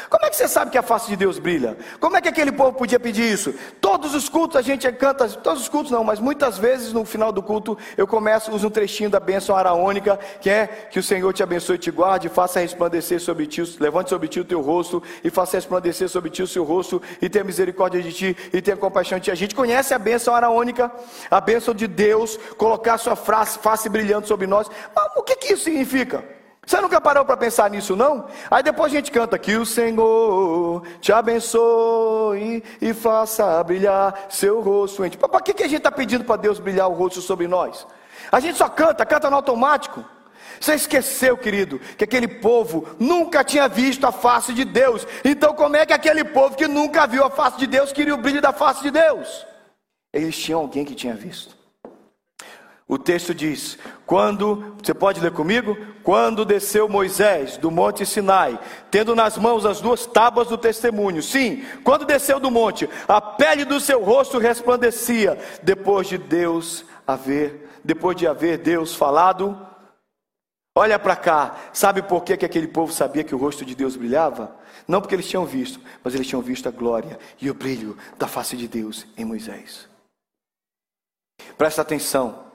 Como 0.10 0.26
é 0.26 0.30
que 0.30 0.36
você 0.36 0.48
sabe 0.48 0.70
que 0.70 0.78
a 0.78 0.84
face 0.84 1.08
de 1.08 1.16
Deus 1.16 1.40
brilha? 1.40 1.78
Como 2.00 2.18
é 2.18 2.22
que 2.22 2.28
aquele 2.28 2.52
povo 2.52 2.74
podia 2.74 3.00
pedir 3.00 3.32
isso? 3.32 3.54
Todos 3.80 4.14
os 4.14 4.28
cultos 4.28 4.58
a 4.58 4.62
gente 4.62 4.90
canta, 4.92 5.28
todos 5.30 5.62
os 5.62 5.70
cultos 5.70 5.92
não, 5.92 6.04
mas 6.04 6.20
muitas 6.20 6.58
vezes 6.58 6.92
no 6.92 7.06
final 7.06 7.32
do 7.32 7.42
culto 7.42 7.78
eu 7.96 8.06
começo, 8.06 8.52
uso 8.52 8.68
um 8.68 8.70
trechinho 8.70 9.10
da 9.10 9.20
bênção 9.20 9.56
araônica, 9.56 10.20
que 10.42 10.50
é 10.50 10.68
que 10.68 11.00
o 11.00 11.04
Senhor 11.04 11.32
te 11.34 11.42
abençoe 11.42 11.76
e 11.76 11.80
te 11.80 11.90
guarde, 11.90 12.28
faça 12.28 12.60
resplandecer 12.60 13.20
sobre 13.22 13.48
ti, 13.48 13.62
levante 13.80 14.10
sobre 14.10 14.28
ti 14.28 14.40
o 14.40 14.46
teu 14.46 14.62
rosto 14.62 15.02
e 15.24 15.30
faça 15.30 15.58
resplandecer 15.58 16.10
sobre 16.10 16.30
ti 16.30 16.44
o 16.44 16.48
seu 16.48 16.66
rosto 16.66 17.02
e 17.22 17.30
tenha 17.30 17.46
misericórdia 17.46 18.02
de 18.02 18.12
ti 18.12 18.38
e 18.54 18.62
tenha 18.62 18.76
compaixão 18.76 19.18
de 19.20 19.26
ti. 19.26 19.32
A 19.32 19.36
gente 19.36 19.56
conhece 19.56 19.94
a 19.94 20.00
bênção 20.00 20.36
araônica, 20.36 20.92
a 21.32 21.40
bênção 21.40 21.74
de 21.74 21.88
Deus, 21.88 22.38
colocar 22.58 22.98
sua 22.98 23.16
face, 23.16 23.58
face 23.60 23.88
brilhando 23.90 24.28
sobre 24.28 24.48
nós. 24.48 24.70
Mas 24.94 25.08
o 25.16 25.24
que, 25.24 25.36
que 25.36 25.54
isso 25.54 25.64
significa? 25.64 26.37
Você 26.68 26.82
nunca 26.82 27.00
parou 27.00 27.24
para 27.24 27.38
pensar 27.38 27.70
nisso, 27.70 27.96
não? 27.96 28.26
Aí 28.52 28.62
depois 28.62 28.92
a 28.92 28.96
gente 28.98 29.10
canta 29.10 29.40
que 29.40 29.56
o 29.56 29.66
Senhor 29.66 30.84
te 31.00 31.14
abençoe 31.14 32.62
e 32.82 32.94
faça 32.94 33.64
brilhar 33.64 34.26
seu 34.30 34.60
rosto. 34.60 35.02
Para 35.18 35.40
que, 35.40 35.54
que 35.54 35.64
a 35.64 35.68
gente 35.68 35.78
está 35.78 35.90
pedindo 35.90 36.26
para 36.26 36.36
Deus 36.36 36.60
brilhar 36.60 36.90
o 36.90 36.94
rosto 36.94 37.22
sobre 37.22 37.48
nós? 37.48 37.88
A 38.30 38.42
gente 38.42 38.58
só 38.58 38.68
canta, 38.68 39.06
canta 39.06 39.30
no 39.30 39.38
automático. 39.38 40.04
Você 40.60 40.74
esqueceu, 40.74 41.38
querido, 41.38 41.80
que 41.98 42.04
aquele 42.04 42.28
povo 42.28 42.86
nunca 43.00 43.46
tinha 43.46 43.70
visto 43.70 44.06
a 44.06 44.12
face 44.12 44.54
de 44.54 44.66
Deus. 44.66 45.08
Então, 45.24 45.54
como 45.54 45.78
é 45.78 45.86
que 45.86 45.94
aquele 45.94 46.26
povo 46.26 46.58
que 46.58 46.68
nunca 46.68 47.08
viu 47.08 47.24
a 47.24 47.30
face 47.30 47.58
de 47.60 47.68
Deus 47.68 47.94
queria 47.94 48.14
o 48.14 48.18
brilho 48.18 48.42
da 48.42 48.52
face 48.52 48.84
de 48.84 48.92
Deus? 48.92 49.46
Eles 50.12 50.38
tinham 50.38 50.60
alguém 50.60 50.84
que 50.84 50.96
tinha 50.96 51.14
visto. 51.14 51.56
O 52.86 52.98
texto 52.98 53.34
diz: 53.34 53.78
quando, 54.08 54.78
você 54.82 54.94
pode 54.94 55.20
ler 55.20 55.32
comigo? 55.32 55.78
Quando 56.02 56.46
desceu 56.46 56.88
Moisés 56.88 57.58
do 57.58 57.70
monte 57.70 58.06
Sinai, 58.06 58.58
tendo 58.90 59.14
nas 59.14 59.38
mãos 59.38 59.66
as 59.66 59.82
duas 59.82 60.06
tábuas 60.06 60.48
do 60.48 60.58
testemunho. 60.58 61.22
Sim, 61.22 61.66
quando 61.84 62.06
desceu 62.06 62.40
do 62.40 62.50
monte, 62.50 62.90
a 63.06 63.20
pele 63.20 63.66
do 63.66 63.82
seu 63.82 64.02
rosto 64.02 64.38
resplandecia, 64.38 65.38
depois 65.62 66.08
de 66.08 66.18
Deus 66.18 66.86
haver, 67.06 67.70
depois 67.84 68.16
de 68.16 68.26
haver 68.26 68.60
Deus 68.60 68.96
falado. 68.96 69.60
Olha 70.74 70.98
para 70.98 71.18
cá, 71.18 71.58
sabe 71.74 72.02
por 72.02 72.24
que, 72.24 72.38
que 72.38 72.46
aquele 72.46 72.68
povo 72.68 72.94
sabia 72.94 73.26
que 73.26 73.36
o 73.36 73.38
rosto 73.38 73.66
de 73.66 73.76
Deus 73.76 73.98
brilhava? 73.98 74.56
Não 74.88 75.02
porque 75.02 75.16
eles 75.16 75.28
tinham 75.28 75.46
visto, 75.46 75.82
mas 76.02 76.16
eles 76.16 76.28
tinham 76.28 76.42
visto 76.42 76.70
a 76.70 76.72
glória 76.72 77.20
e 77.42 77.50
o 77.50 77.54
brilho 77.54 77.98
da 78.18 78.28
face 78.28 78.56
de 78.56 78.70
Deus 78.70 79.06
em 79.18 79.26
Moisés. 79.26 79.90
Presta 81.58 81.82
atenção. 81.82 82.47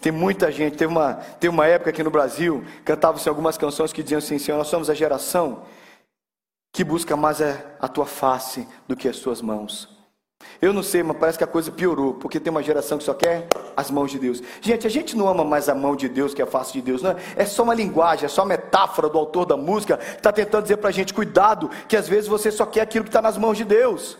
Tem 0.00 0.12
muita 0.12 0.52
gente, 0.52 0.76
teve 0.76 0.92
uma, 0.92 1.14
teve 1.14 1.48
uma 1.48 1.66
época 1.66 1.90
aqui 1.90 2.02
no 2.02 2.10
Brasil, 2.10 2.64
cantavam-se 2.84 3.28
algumas 3.28 3.56
canções 3.56 3.92
que 3.92 4.02
diziam 4.02 4.18
assim, 4.18 4.38
Senhor, 4.38 4.58
nós 4.58 4.68
somos 4.68 4.90
a 4.90 4.94
geração 4.94 5.62
que 6.72 6.84
busca 6.84 7.16
mais 7.16 7.40
a 7.40 7.88
tua 7.88 8.04
face 8.04 8.66
do 8.86 8.96
que 8.96 9.08
as 9.08 9.18
tuas 9.18 9.40
mãos. 9.40 9.94
Eu 10.60 10.72
não 10.72 10.82
sei, 10.82 11.02
mas 11.02 11.16
parece 11.16 11.38
que 11.38 11.44
a 11.44 11.46
coisa 11.46 11.70
piorou, 11.70 12.14
porque 12.14 12.40
tem 12.40 12.50
uma 12.50 12.62
geração 12.62 12.98
que 12.98 13.04
só 13.04 13.14
quer 13.14 13.48
as 13.76 13.90
mãos 13.90 14.10
de 14.10 14.18
Deus. 14.18 14.42
Gente, 14.60 14.86
a 14.86 14.90
gente 14.90 15.16
não 15.16 15.28
ama 15.28 15.44
mais 15.44 15.68
a 15.68 15.74
mão 15.74 15.96
de 15.96 16.08
Deus 16.08 16.34
que 16.34 16.42
a 16.42 16.46
face 16.46 16.72
de 16.72 16.82
Deus, 16.82 17.02
não 17.02 17.12
é? 17.12 17.16
É 17.36 17.44
só 17.46 17.62
uma 17.62 17.74
linguagem, 17.74 18.26
é 18.26 18.28
só 18.28 18.42
uma 18.42 18.48
metáfora 18.48 19.08
do 19.08 19.18
autor 19.18 19.46
da 19.46 19.56
música 19.56 19.96
que 19.96 20.16
está 20.16 20.32
tentando 20.32 20.62
dizer 20.62 20.76
para 20.78 20.88
a 20.88 20.92
gente, 20.92 21.14
cuidado, 21.14 21.70
que 21.88 21.96
às 21.96 22.08
vezes 22.08 22.28
você 22.28 22.50
só 22.50 22.66
quer 22.66 22.82
aquilo 22.82 23.04
que 23.04 23.08
está 23.10 23.22
nas 23.22 23.38
mãos 23.38 23.56
de 23.56 23.64
Deus. 23.64 24.18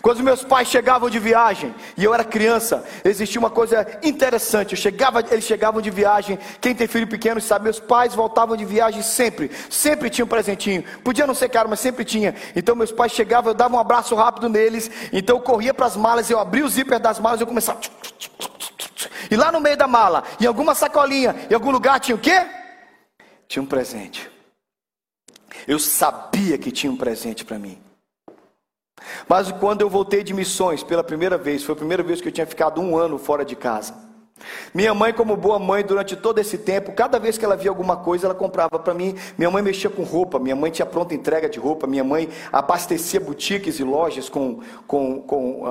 Quando 0.00 0.22
meus 0.22 0.42
pais 0.42 0.68
chegavam 0.68 1.10
de 1.10 1.18
viagem 1.18 1.74
e 1.96 2.04
eu 2.04 2.14
era 2.14 2.24
criança, 2.24 2.84
existia 3.04 3.38
uma 3.38 3.50
coisa 3.50 3.86
interessante. 4.02 4.72
Eu 4.72 4.78
chegava, 4.78 5.24
eles 5.30 5.44
chegavam 5.44 5.82
de 5.82 5.90
viagem. 5.90 6.38
Quem 6.60 6.74
tem 6.74 6.86
filho 6.86 7.06
pequeno 7.06 7.40
sabe, 7.40 7.64
meus 7.64 7.80
pais 7.80 8.14
voltavam 8.14 8.56
de 8.56 8.64
viagem 8.64 9.02
sempre, 9.02 9.50
sempre 9.68 10.08
tinha 10.08 10.24
um 10.24 10.28
presentinho. 10.28 10.84
Podia 11.02 11.26
não 11.26 11.34
ser 11.34 11.48
caro, 11.48 11.68
mas 11.68 11.80
sempre 11.80 12.04
tinha. 12.04 12.34
Então 12.54 12.76
meus 12.76 12.92
pais 12.92 13.12
chegavam, 13.12 13.50
eu 13.50 13.54
dava 13.54 13.74
um 13.74 13.78
abraço 13.78 14.14
rápido 14.14 14.48
neles. 14.48 14.90
Então 15.12 15.36
eu 15.36 15.42
corria 15.42 15.74
para 15.74 15.86
as 15.86 15.96
malas, 15.96 16.30
eu 16.30 16.38
abria 16.38 16.64
o 16.64 16.68
zíper 16.68 16.98
das 16.98 17.18
malas, 17.18 17.40
e 17.40 17.42
eu 17.42 17.46
começava. 17.46 17.80
E 19.30 19.36
lá 19.36 19.50
no 19.50 19.60
meio 19.60 19.76
da 19.76 19.86
mala, 19.86 20.22
em 20.40 20.46
alguma 20.46 20.74
sacolinha, 20.74 21.34
em 21.50 21.54
algum 21.54 21.70
lugar 21.70 21.98
tinha 22.00 22.14
o 22.14 22.18
quê? 22.18 22.46
Tinha 23.48 23.62
um 23.62 23.66
presente. 23.66 24.30
Eu 25.66 25.78
sabia 25.78 26.56
que 26.56 26.70
tinha 26.70 26.92
um 26.92 26.96
presente 26.96 27.44
para 27.44 27.58
mim. 27.58 27.85
Mas 29.28 29.50
quando 29.52 29.82
eu 29.82 29.90
voltei 29.90 30.22
de 30.22 30.32
missões 30.32 30.82
pela 30.82 31.04
primeira 31.04 31.36
vez, 31.36 31.62
foi 31.62 31.74
a 31.74 31.76
primeira 31.76 32.02
vez 32.02 32.20
que 32.20 32.28
eu 32.28 32.32
tinha 32.32 32.46
ficado 32.46 32.80
um 32.80 32.96
ano 32.96 33.18
fora 33.18 33.44
de 33.44 33.56
casa. 33.56 34.05
Minha 34.74 34.92
mãe, 34.92 35.12
como 35.12 35.36
boa 35.36 35.58
mãe, 35.58 35.82
durante 35.82 36.14
todo 36.14 36.38
esse 36.38 36.58
tempo, 36.58 36.92
cada 36.92 37.18
vez 37.18 37.38
que 37.38 37.44
ela 37.44 37.56
via 37.56 37.70
alguma 37.70 37.96
coisa, 37.96 38.26
ela 38.26 38.34
comprava 38.34 38.78
para 38.78 38.92
mim. 38.92 39.14
Minha 39.38 39.50
mãe 39.50 39.62
mexia 39.62 39.88
com 39.88 40.02
roupa, 40.02 40.38
minha 40.38 40.54
mãe 40.54 40.70
tinha 40.70 40.84
pronta 40.84 41.14
entrega 41.14 41.48
de 41.48 41.58
roupa, 41.58 41.86
minha 41.86 42.04
mãe 42.04 42.28
abastecia 42.52 43.18
boutiques 43.18 43.78
e 43.78 43.84
lojas 43.84 44.28
com, 44.28 44.60
com, 44.86 45.22
com, 45.22 45.62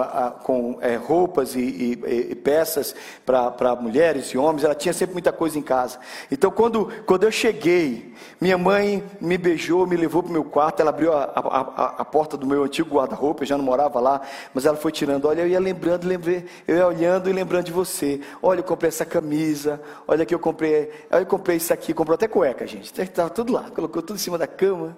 com 0.42 0.78
é, 0.82 0.96
roupas 0.96 1.56
e, 1.56 1.60
e, 1.60 2.28
e 2.32 2.36
peças 2.36 2.96
para 3.26 3.76
mulheres 3.76 4.28
e 4.28 4.38
homens. 4.38 4.64
Ela 4.64 4.76
tinha 4.76 4.94
sempre 4.94 5.14
muita 5.14 5.32
coisa 5.32 5.60
em 5.60 5.62
casa. 5.62 6.00
Então, 6.32 6.50
quando, 6.50 6.92
quando 7.06 7.24
eu 7.24 7.32
cheguei, 7.32 8.14
minha 8.42 8.58
mãe 8.58 9.04
me 9.22 9.38
beijou, 9.38 9.86
me 9.86 9.96
levou 9.96 10.24
para 10.24 10.30
o 10.30 10.34
meu 10.34 10.44
quarto. 10.44 10.80
Ela 10.80 10.90
abriu 10.90 11.14
a, 11.14 11.24
a, 11.36 11.86
a 12.00 12.06
porta 12.06 12.36
do 12.36 12.48
meu 12.48 12.64
antigo 12.64 12.96
guarda-roupa, 12.96 13.44
eu 13.44 13.48
já 13.48 13.58
não 13.58 13.64
morava 13.64 14.00
lá, 14.00 14.22
mas 14.54 14.66
ela 14.66 14.78
foi 14.78 14.92
tirando. 14.92 15.26
Olha, 15.26 15.42
eu 15.42 15.48
ia 15.48 15.60
lembrando, 15.60 16.08
lembrei, 16.08 16.46
eu 16.68 16.78
ia 16.78 16.88
olhando 16.88 17.30
e 17.30 17.34
lembrando 17.34 17.66
de 17.66 17.72
você. 17.72 18.20
Olha, 18.42 18.55
eu 18.60 18.64
comprei 18.64 18.90
essa 18.90 19.06
camisa, 19.06 19.82
olha 20.08 20.26
que 20.26 20.34
eu 20.34 20.40
comprei, 20.40 20.92
olha, 21.12 21.22
eu 21.22 21.26
comprei 21.26 21.58
isso 21.58 21.74
aqui, 21.74 21.94
comprou 21.94 22.16
até 22.16 22.28
cueca, 22.28 22.66
gente. 22.66 23.02
Estava 23.02 23.30
tudo 23.30 23.54
lá, 23.54 23.70
colocou 23.72 24.02
tudo 24.02 24.18
em 24.18 24.20
cima 24.20 24.38
da 24.38 24.48
cama. 24.48 24.98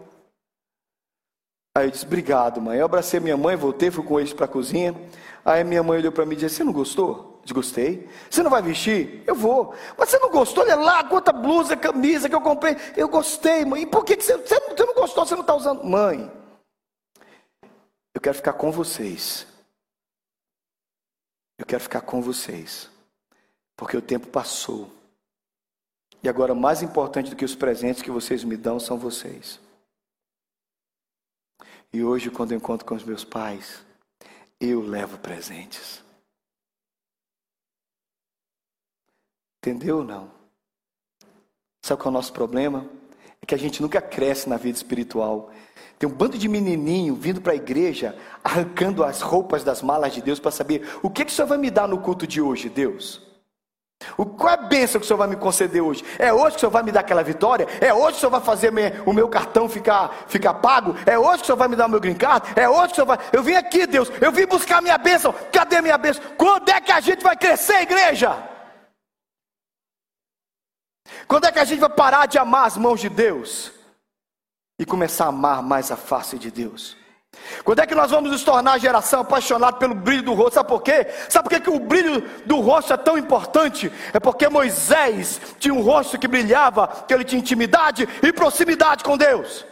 Aí 1.77 1.85
eu 1.85 1.91
disse, 1.91 2.05
obrigado, 2.05 2.59
mãe. 2.59 2.79
Eu 2.79 2.85
abracei 2.85 3.19
minha 3.19 3.37
mãe, 3.37 3.55
voltei, 3.55 3.91
fui 3.91 4.03
com 4.03 4.19
eles 4.19 4.33
para 4.33 4.45
a 4.45 4.47
cozinha. 4.47 4.95
Aí 5.45 5.63
minha 5.63 5.83
mãe 5.83 5.99
olhou 5.99 6.11
para 6.11 6.25
mim 6.25 6.33
e 6.33 6.37
disse, 6.37 6.55
você 6.55 6.63
não 6.63 6.73
gostou? 6.73 7.39
Desgostei. 7.43 8.09
Você 8.29 8.41
não 8.41 8.49
vai 8.49 8.61
vestir? 8.61 9.23
Eu 9.27 9.35
vou. 9.35 9.75
Mas 9.97 10.09
você 10.09 10.17
não 10.17 10.31
gostou? 10.31 10.63
Olha 10.63 10.75
lá, 10.75 11.03
quanta 11.03 11.31
blusa, 11.31 11.77
camisa 11.77 12.27
que 12.27 12.33
eu 12.35 12.41
comprei. 12.41 12.75
Eu 12.95 13.07
gostei, 13.07 13.63
mãe. 13.63 13.83
E 13.83 13.85
por 13.85 14.03
que, 14.03 14.17
que 14.17 14.23
você, 14.23 14.35
você, 14.37 14.59
você 14.59 14.85
não 14.85 14.95
gostou? 14.95 15.25
Você 15.25 15.35
não 15.35 15.41
está 15.41 15.55
usando? 15.55 15.83
Mãe, 15.83 16.31
eu 18.13 18.19
quero 18.19 18.35
ficar 18.35 18.53
com 18.53 18.71
vocês. 18.71 19.45
Eu 21.59 21.65
quero 21.65 21.83
ficar 21.83 22.01
com 22.01 22.21
vocês. 22.21 22.89
Porque 23.77 23.95
o 23.95 24.01
tempo 24.01 24.27
passou. 24.27 24.91
E 26.21 26.27
agora, 26.27 26.55
mais 26.55 26.81
importante 26.81 27.29
do 27.29 27.35
que 27.35 27.45
os 27.45 27.55
presentes 27.55 28.01
que 28.01 28.11
vocês 28.11 28.43
me 28.43 28.57
dão 28.57 28.79
são 28.79 28.97
vocês. 28.97 29.61
E 31.93 32.03
hoje, 32.03 32.31
quando 32.31 32.51
eu 32.51 32.57
encontro 32.57 32.85
com 32.85 32.95
os 32.95 33.03
meus 33.03 33.23
pais, 33.23 33.85
eu 34.59 34.81
levo 34.81 35.19
presentes. 35.19 36.03
Entendeu 39.59 39.99
ou 39.99 40.03
não? 40.03 40.31
Sabe 41.85 42.01
qual 42.01 42.11
é 42.11 42.15
o 42.15 42.19
nosso 42.19 42.33
problema? 42.33 42.89
É 43.41 43.45
que 43.45 43.55
a 43.55 43.57
gente 43.57 43.81
nunca 43.81 44.01
cresce 44.01 44.49
na 44.49 44.57
vida 44.57 44.75
espiritual. 44.75 45.51
Tem 45.99 46.09
um 46.09 46.13
bando 46.13 46.37
de 46.37 46.47
menininho 46.47 47.15
vindo 47.15 47.41
para 47.41 47.53
a 47.53 47.55
igreja, 47.55 48.17
arrancando 48.43 49.03
as 49.03 49.21
roupas 49.21 49.63
das 49.63 49.81
malas 49.81 50.13
de 50.13 50.21
Deus 50.21 50.39
para 50.39 50.51
saber 50.51 50.87
o 51.03 51.09
que, 51.09 51.23
que 51.23 51.31
o 51.31 51.35
Senhor 51.35 51.47
vai 51.47 51.57
me 51.57 51.69
dar 51.69 51.87
no 51.87 52.01
culto 52.01 52.25
de 52.25 52.41
hoje, 52.41 52.69
Deus. 52.69 53.27
O, 54.17 54.25
qual 54.25 54.49
é 54.49 54.53
a 54.53 54.57
bênção 54.57 54.99
que 54.99 55.05
o 55.05 55.07
Senhor 55.07 55.17
vai 55.17 55.27
me 55.27 55.35
conceder 55.35 55.81
hoje? 55.81 56.03
É 56.19 56.31
hoje 56.31 56.51
que 56.51 56.57
o 56.57 56.59
Senhor 56.59 56.71
vai 56.71 56.83
me 56.83 56.91
dar 56.91 57.01
aquela 57.01 57.23
vitória? 57.23 57.67
É 57.81 57.93
hoje 57.93 58.13
que 58.13 58.17
o 58.17 58.19
Senhor 58.19 58.31
vai 58.31 58.41
fazer 58.41 58.71
o 59.05 59.13
meu 59.13 59.27
cartão 59.27 59.67
ficar, 59.67 60.25
ficar 60.27 60.55
pago? 60.55 60.95
É 61.05 61.17
hoje 61.17 61.37
que 61.37 61.43
o 61.43 61.45
Senhor 61.45 61.57
vai 61.57 61.67
me 61.67 61.75
dar 61.75 61.87
o 61.87 61.89
meu 61.89 61.99
green 61.99 62.15
card? 62.15 62.47
É 62.55 62.69
hoje 62.69 62.87
que 62.87 62.91
o 62.93 62.95
Senhor 62.95 63.07
vai. 63.07 63.19
Eu 63.31 63.43
vim 63.43 63.53
aqui, 63.53 63.85
Deus, 63.87 64.11
eu 64.21 64.31
vim 64.31 64.45
buscar 64.45 64.81
minha 64.81 64.97
bênção. 64.97 65.33
Cadê 65.51 65.81
minha 65.81 65.97
bênção? 65.97 66.23
Quando 66.37 66.69
é 66.69 66.79
que 66.79 66.91
a 66.91 66.99
gente 66.99 67.23
vai 67.23 67.35
crescer, 67.35 67.81
igreja? 67.81 68.37
Quando 71.27 71.45
é 71.45 71.51
que 71.51 71.59
a 71.59 71.65
gente 71.65 71.79
vai 71.79 71.89
parar 71.89 72.25
de 72.27 72.37
amar 72.37 72.65
as 72.65 72.77
mãos 72.77 72.99
de 72.99 73.09
Deus 73.09 73.71
e 74.79 74.85
começar 74.85 75.25
a 75.25 75.29
amar 75.29 75.63
mais 75.63 75.91
a 75.91 75.95
face 75.95 76.37
de 76.37 76.51
Deus? 76.51 76.95
Quando 77.63 77.79
é 77.79 77.85
que 77.85 77.95
nós 77.95 78.11
vamos 78.11 78.31
nos 78.31 78.43
tornar 78.43 78.73
a 78.73 78.77
geração 78.77 79.21
apaixonada 79.21 79.77
pelo 79.77 79.95
brilho 79.95 80.23
do 80.23 80.33
rosto? 80.33 80.55
Sabe 80.55 80.69
por 80.69 80.81
quê? 80.81 81.07
Sabe 81.29 81.49
por 81.49 81.55
quê 81.55 81.59
que 81.59 81.69
o 81.69 81.79
brilho 81.79 82.21
do 82.45 82.59
rosto 82.59 82.93
é 82.93 82.97
tão 82.97 83.17
importante? 83.17 83.91
É 84.13 84.19
porque 84.19 84.47
Moisés 84.49 85.39
tinha 85.59 85.73
um 85.73 85.81
rosto 85.81 86.17
que 86.17 86.27
brilhava, 86.27 86.87
que 87.07 87.13
ele 87.13 87.23
tinha 87.23 87.39
intimidade 87.39 88.07
e 88.21 88.33
proximidade 88.33 89.03
com 89.03 89.17
Deus. 89.17 89.65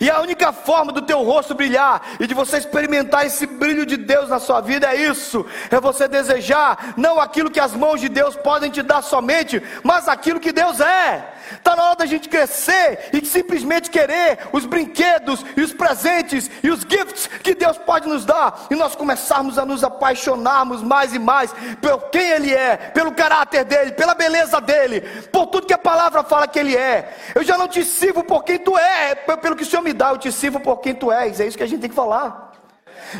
E 0.00 0.08
a 0.08 0.20
única 0.20 0.52
forma 0.52 0.92
do 0.92 1.02
teu 1.02 1.22
rosto 1.22 1.54
brilhar 1.54 2.00
e 2.20 2.26
de 2.26 2.34
você 2.34 2.58
experimentar 2.58 3.26
esse 3.26 3.44
brilho 3.44 3.84
de 3.84 3.96
Deus 3.96 4.28
na 4.28 4.38
sua 4.38 4.60
vida 4.60 4.86
é 4.86 4.96
isso: 4.96 5.44
é 5.70 5.80
você 5.80 6.06
desejar 6.06 6.94
não 6.96 7.20
aquilo 7.20 7.50
que 7.50 7.58
as 7.58 7.74
mãos 7.74 8.00
de 8.00 8.08
Deus 8.08 8.36
podem 8.36 8.70
te 8.70 8.82
dar 8.82 9.02
somente, 9.02 9.60
mas 9.82 10.08
aquilo 10.08 10.38
que 10.38 10.52
Deus 10.52 10.80
é. 10.80 11.32
Está 11.52 11.76
na 11.76 11.84
hora 11.84 11.96
da 11.96 12.06
gente 12.06 12.28
crescer 12.28 13.10
e 13.12 13.24
simplesmente 13.24 13.90
querer 13.90 14.38
os 14.52 14.64
brinquedos 14.64 15.44
e 15.56 15.60
os 15.60 15.74
presentes 15.74 16.50
e 16.62 16.70
os 16.70 16.80
gifts 16.80 17.26
que 17.42 17.54
Deus 17.54 17.76
pode 17.78 18.08
nos 18.08 18.24
dar, 18.24 18.66
e 18.70 18.74
nós 18.74 18.94
começarmos 18.94 19.58
a 19.58 19.66
nos 19.66 19.84
apaixonarmos 19.84 20.82
mais 20.82 21.12
e 21.12 21.18
mais 21.18 21.54
por 21.82 22.10
quem 22.10 22.30
Ele 22.30 22.54
é, 22.54 22.76
pelo 22.76 23.12
caráter 23.12 23.64
dele, 23.64 23.92
pela 23.92 24.14
beleza 24.14 24.60
dele, 24.60 25.02
por 25.30 25.46
tudo 25.46 25.66
que 25.66 25.74
a 25.74 25.78
palavra 25.78 26.22
fala 26.22 26.48
que 26.48 26.58
Ele 26.58 26.76
é. 26.76 27.14
Eu 27.34 27.42
já 27.42 27.58
não 27.58 27.68
te 27.68 27.84
sirvo 27.84 28.24
por 28.24 28.44
quem 28.44 28.58
tu 28.58 28.78
é, 28.78 29.14
pelo 29.14 29.56
que 29.56 29.63
o 29.68 29.70
Senhor 29.70 29.82
me 29.82 29.92
dá, 29.92 30.10
eu 30.10 30.18
te 30.18 30.30
sirvo 30.30 30.60
por 30.60 30.78
quem 30.78 30.94
tu 30.94 31.10
és. 31.10 31.40
É 31.40 31.46
isso 31.46 31.56
que 31.56 31.62
a 31.62 31.66
gente 31.66 31.80
tem 31.80 31.90
que 31.90 31.96
falar. 31.96 32.52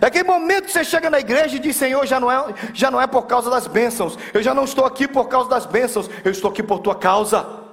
É 0.01 0.07
aquele 0.07 0.25
momento 0.25 0.67
que 0.67 0.73
você 0.73 0.85
chega 0.85 1.11
na 1.11 1.21
igreja 1.21 1.57
e 1.57 1.59
diz: 1.59 1.77
Senhor, 1.77 2.07
já 2.07 2.19
não, 2.19 2.31
é, 2.31 2.55
já 2.73 2.91
não 2.91 3.01
é 3.01 3.07
por 3.07 3.27
causa 3.27 3.51
das 3.51 3.67
bênçãos, 3.67 4.19
eu 4.33 4.43
já 4.43 4.55
não 4.55 4.65
estou 4.65 4.85
aqui 4.85 5.07
por 5.07 5.29
causa 5.29 5.49
das 5.49 5.67
bênçãos, 5.67 6.09
eu 6.25 6.31
estou 6.31 6.51
aqui 6.51 6.63
por 6.63 6.79
tua 6.81 6.95
causa. 6.95 7.65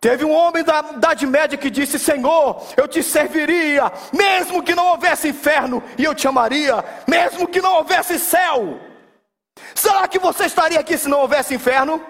Teve 0.00 0.24
um 0.24 0.32
homem 0.32 0.62
da 0.62 0.84
Idade 0.96 1.26
Média 1.26 1.58
que 1.58 1.70
disse: 1.70 1.98
Senhor, 1.98 2.62
eu 2.76 2.86
te 2.86 3.02
serviria, 3.02 3.92
mesmo 4.12 4.62
que 4.62 4.74
não 4.74 4.88
houvesse 4.88 5.28
inferno, 5.28 5.82
e 5.96 6.04
eu 6.04 6.14
te 6.14 6.28
amaria, 6.28 6.84
mesmo 7.06 7.48
que 7.48 7.60
não 7.60 7.74
houvesse 7.74 8.18
céu. 8.18 8.78
Será 9.74 10.06
que 10.06 10.18
você 10.18 10.44
estaria 10.44 10.78
aqui 10.78 10.96
se 10.96 11.08
não 11.08 11.20
houvesse 11.20 11.54
inferno? 11.54 12.00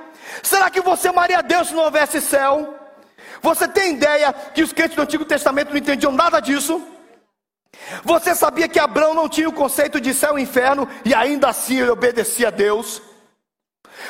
Será 0.43 0.69
que 0.69 0.83
você 0.83 1.09
amaria 1.09 1.43
Deus 1.43 1.69
se 1.69 1.75
não 1.75 1.85
houvesse 1.85 2.21
céu? 2.21 2.78
Você 3.43 3.69
tem 3.69 3.95
ideia 3.95 4.33
que 4.33 4.63
os 4.63 4.73
crentes 4.73 4.97
do 4.97 5.03
Antigo 5.03 5.25
Testamento 5.25 5.71
não 5.71 5.77
entendiam 5.77 6.13
nada 6.13 6.41
disso? 6.41 6.83
Você 8.05 8.35
sabia 8.35 8.69
que 8.69 8.79
Abraão 8.79 9.15
não 9.15 9.29
tinha 9.29 9.49
o 9.49 9.53
conceito 9.53 10.01
de 10.01 10.13
céu 10.13 10.39
e 10.39 10.43
inferno 10.43 10.89
e 11.05 11.15
ainda 11.15 11.49
assim 11.49 11.79
ele 11.81 11.91
obedecia 11.91 12.49
a 12.49 12.51
Deus? 12.51 13.03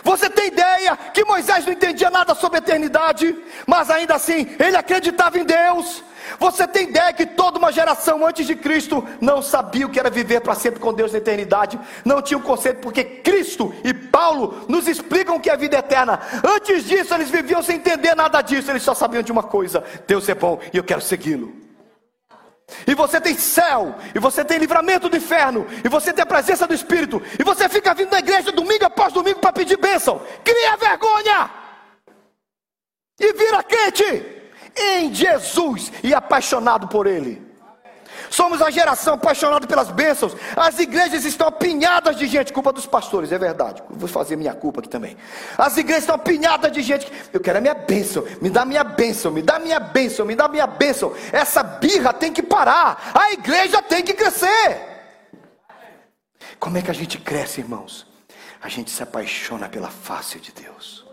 Você 0.03 0.29
tem 0.31 0.49
ideia 0.49 0.97
que 1.13 1.25
Moisés 1.25 1.65
não 1.65 1.73
entendia 1.73 2.11
nada 2.11 2.35
sobre 2.35 2.59
a 2.59 2.63
eternidade, 2.63 3.37
mas 3.67 3.91
ainda 3.91 4.15
assim 4.15 4.49
ele 4.59 4.77
acreditava 4.77 5.39
em 5.39 5.45
Deus? 5.45 6.05
Você 6.39 6.67
tem 6.67 6.89
ideia 6.89 7.13
que 7.13 7.25
toda 7.25 7.59
uma 7.59 7.73
geração 7.73 8.27
antes 8.27 8.47
de 8.47 8.55
Cristo 8.55 9.07
não 9.21 9.41
sabia 9.41 9.87
o 9.87 9.91
que 9.91 9.99
era 9.99 10.11
viver 10.11 10.41
para 10.41 10.55
sempre 10.55 10.81
com 10.81 10.93
Deus 10.93 11.13
na 11.13 11.19
eternidade? 11.19 11.79
Não 12.05 12.21
tinha 12.21 12.37
o 12.37 12.41
um 12.41 12.45
conceito, 12.45 12.81
porque 12.81 13.03
Cristo 13.03 13.75
e 13.83 13.95
Paulo 13.95 14.65
nos 14.69 14.87
explicam 14.87 15.37
o 15.37 15.41
que 15.41 15.51
é 15.51 15.57
vida 15.57 15.79
eterna. 15.79 16.21
Antes 16.45 16.85
disso, 16.85 17.15
eles 17.15 17.31
viviam 17.31 17.63
sem 17.63 17.77
entender 17.77 18.15
nada 18.15 18.43
disso, 18.43 18.71
eles 18.71 18.83
só 18.83 18.95
sabiam 18.95 19.23
de 19.23 19.33
uma 19.33 19.43
coisa: 19.43 19.83
Deus 20.07 20.29
é 20.29 20.35
bom 20.35 20.61
e 20.73 20.77
eu 20.77 20.85
quero 20.85 21.01
segui-lo. 21.01 21.68
E 22.87 22.95
você 22.95 23.21
tem 23.21 23.35
céu, 23.35 23.95
e 24.15 24.19
você 24.19 24.45
tem 24.45 24.59
livramento 24.59 25.09
do 25.09 25.17
inferno, 25.17 25.67
e 25.85 25.89
você 25.89 26.13
tem 26.13 26.23
a 26.23 26.27
presença 26.27 26.67
do 26.67 26.75
Espírito, 26.75 27.23
e 27.39 27.43
você 27.43 27.69
fica 27.69 27.95
vindo 27.95 28.11
na 28.11 28.19
igreja 28.19 28.53
domingo 28.53 28.85
após 28.85 29.13
domingo 29.13 29.41
para 29.41 29.53
pedir 29.53 29.79
bênção. 29.79 30.21
Cria 30.45 30.77
vergonha! 30.77 31.51
E 33.19 33.33
vira 33.33 33.63
crente 33.63 34.39
em 34.77 35.13
Jesus 35.13 35.91
e 36.05 36.15
apaixonado 36.15 36.89
por 36.89 37.07
Ele. 37.07 37.48
Somos 38.31 38.61
a 38.61 38.71
geração 38.71 39.15
apaixonada 39.15 39.67
pelas 39.67 39.91
bênçãos. 39.91 40.37
As 40.57 40.79
igrejas 40.79 41.25
estão 41.25 41.49
apinhadas 41.49 42.17
de 42.17 42.27
gente, 42.27 42.53
culpa 42.53 42.73
dos 42.73 42.87
pastores, 42.87 43.33
é 43.33 43.39
verdade. 43.39 43.83
Vou 43.91 44.09
fazer 44.09 44.37
minha 44.37 44.55
culpa 44.55 44.81
aqui 44.81 44.89
também. 44.89 45.17
As 45.57 45.77
igrejas 45.77 46.05
estão 46.05 46.17
apinhadas 46.17 46.71
de 46.73 46.83
gente. 46.83 47.11
Eu 47.33 47.41
quero 47.41 47.59
a 47.59 47.61
minha 47.61 47.75
bênção, 47.75 48.25
me 48.41 48.51
dá 48.51 48.65
minha 48.65 48.85
bênção, 48.85 49.31
me 49.31 49.43
dá 49.43 49.59
minha 49.59 49.81
bênção, 49.81 50.27
me 50.27 50.35
dá 50.35 50.49
minha 50.49 50.67
bênção. 50.67 51.15
Essa 51.33 51.63
birra 51.63 52.13
tem 52.13 52.33
que 52.33 52.43
parar. 52.43 53.13
A 53.15 53.33
igreja 53.33 53.83
tem 53.83 54.03
que 54.03 54.15
crescer. 54.15 54.81
Como 56.59 56.77
é 56.77 56.83
que 56.83 56.91
a 56.91 56.95
gente 56.95 57.19
cresce, 57.19 57.61
irmãos? 57.61 58.07
A 58.61 58.69
gente 58.69 58.91
se 58.91 59.03
apaixona 59.03 59.69
pela 59.69 59.89
face 59.89 60.39
de 60.41 60.53
Deus. 60.53 61.07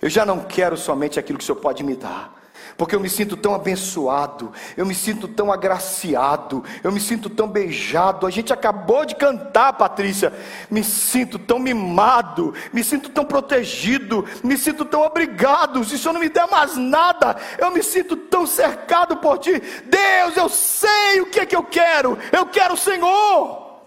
Eu 0.00 0.08
já 0.08 0.24
não 0.24 0.40
quero 0.40 0.76
somente 0.76 1.18
aquilo 1.18 1.38
que 1.38 1.44
o 1.44 1.46
Senhor 1.46 1.60
pode 1.60 1.82
me 1.82 1.96
dar 1.96 2.39
porque 2.80 2.96
eu 2.96 3.00
me 3.00 3.10
sinto 3.10 3.36
tão 3.36 3.54
abençoado, 3.54 4.54
eu 4.74 4.86
me 4.86 4.94
sinto 4.94 5.28
tão 5.28 5.52
agraciado, 5.52 6.64
eu 6.82 6.90
me 6.90 6.98
sinto 6.98 7.28
tão 7.28 7.46
beijado. 7.46 8.26
A 8.26 8.30
gente 8.30 8.54
acabou 8.54 9.04
de 9.04 9.16
cantar, 9.16 9.74
Patrícia. 9.74 10.32
Me 10.70 10.82
sinto 10.82 11.38
tão 11.38 11.58
mimado, 11.58 12.54
me 12.72 12.82
sinto 12.82 13.10
tão 13.10 13.22
protegido, 13.22 14.26
me 14.42 14.56
sinto 14.56 14.86
tão 14.86 15.02
obrigado. 15.02 15.84
Se 15.84 15.96
o 15.96 15.98
Senhor 15.98 16.14
não 16.14 16.22
me 16.22 16.30
der 16.30 16.48
mais 16.48 16.74
nada, 16.78 17.36
eu 17.58 17.70
me 17.70 17.82
sinto 17.82 18.16
tão 18.16 18.46
cercado 18.46 19.18
por 19.18 19.36
Ti. 19.36 19.60
Deus, 19.84 20.38
eu 20.38 20.48
sei 20.48 21.20
o 21.20 21.26
que 21.26 21.40
é 21.40 21.44
que 21.44 21.56
eu 21.56 21.64
quero, 21.64 22.16
eu 22.32 22.46
quero 22.46 22.72
o 22.72 22.78
Senhor. 22.78 23.82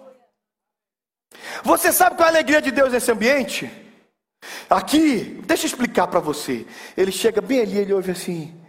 Você 1.63 1.91
sabe 1.91 2.15
qual 2.15 2.27
é 2.27 2.31
a 2.31 2.33
alegria 2.35 2.61
de 2.61 2.69
Deus 2.69 2.93
nesse 2.93 3.11
ambiente? 3.11 3.71
Aqui, 4.69 5.41
deixa 5.47 5.63
eu 5.63 5.69
explicar 5.69 6.05
para 6.05 6.19
você. 6.19 6.67
Ele 6.95 7.11
chega 7.11 7.41
bem 7.41 7.59
ali, 7.61 7.79
ele 7.79 7.91
ouve 7.91 8.11
assim: 8.11 8.62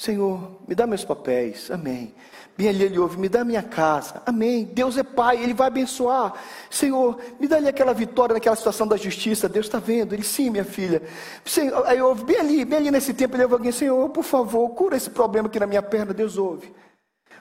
Senhor, 0.00 0.56
me 0.66 0.74
dá 0.74 0.86
meus 0.86 1.04
papéis, 1.04 1.70
amém. 1.70 2.14
Bem 2.56 2.70
ali 2.70 2.84
ele 2.84 2.98
ouve, 2.98 3.18
me 3.18 3.28
dá 3.28 3.44
minha 3.44 3.62
casa, 3.62 4.22
amém. 4.24 4.64
Deus 4.64 4.96
é 4.96 5.02
Pai, 5.02 5.36
Ele 5.42 5.52
vai 5.52 5.66
abençoar. 5.66 6.42
Senhor, 6.70 7.20
me 7.38 7.46
dá 7.46 7.56
ali 7.58 7.68
aquela 7.68 7.92
vitória 7.92 8.32
naquela 8.32 8.56
situação 8.56 8.88
da 8.88 8.96
justiça, 8.96 9.46
Deus 9.46 9.66
está 9.66 9.78
vendo. 9.78 10.14
Ele, 10.14 10.22
sim, 10.22 10.48
minha 10.48 10.64
filha. 10.64 11.02
Senhor, 11.44 11.86
aí 11.86 12.00
ouve, 12.00 12.24
bem 12.24 12.38
ali, 12.38 12.64
bem 12.64 12.78
ali 12.78 12.90
nesse 12.90 13.12
tempo, 13.12 13.36
ele 13.36 13.42
ouve 13.42 13.56
alguém, 13.56 13.72
Senhor, 13.72 14.08
por 14.08 14.24
favor, 14.24 14.70
cura 14.70 14.96
esse 14.96 15.10
problema 15.10 15.48
aqui 15.48 15.60
na 15.60 15.66
minha 15.66 15.82
perna, 15.82 16.14
Deus 16.14 16.38
ouve. 16.38 16.74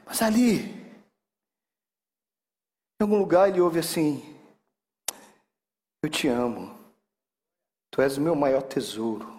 Mas 0.06 0.22
ali, 0.22 0.66
em 3.00 3.04
algum 3.04 3.20
lugar, 3.20 3.48
ele 3.48 3.62
ouve 3.62 3.80
assim: 3.80 4.22
Eu 6.04 6.10
te 6.10 6.28
amo, 6.28 6.78
Tu 7.90 8.02
és 8.02 8.18
o 8.18 8.22
meu 8.22 8.36
maior 8.36 8.64
tesouro, 8.64 9.32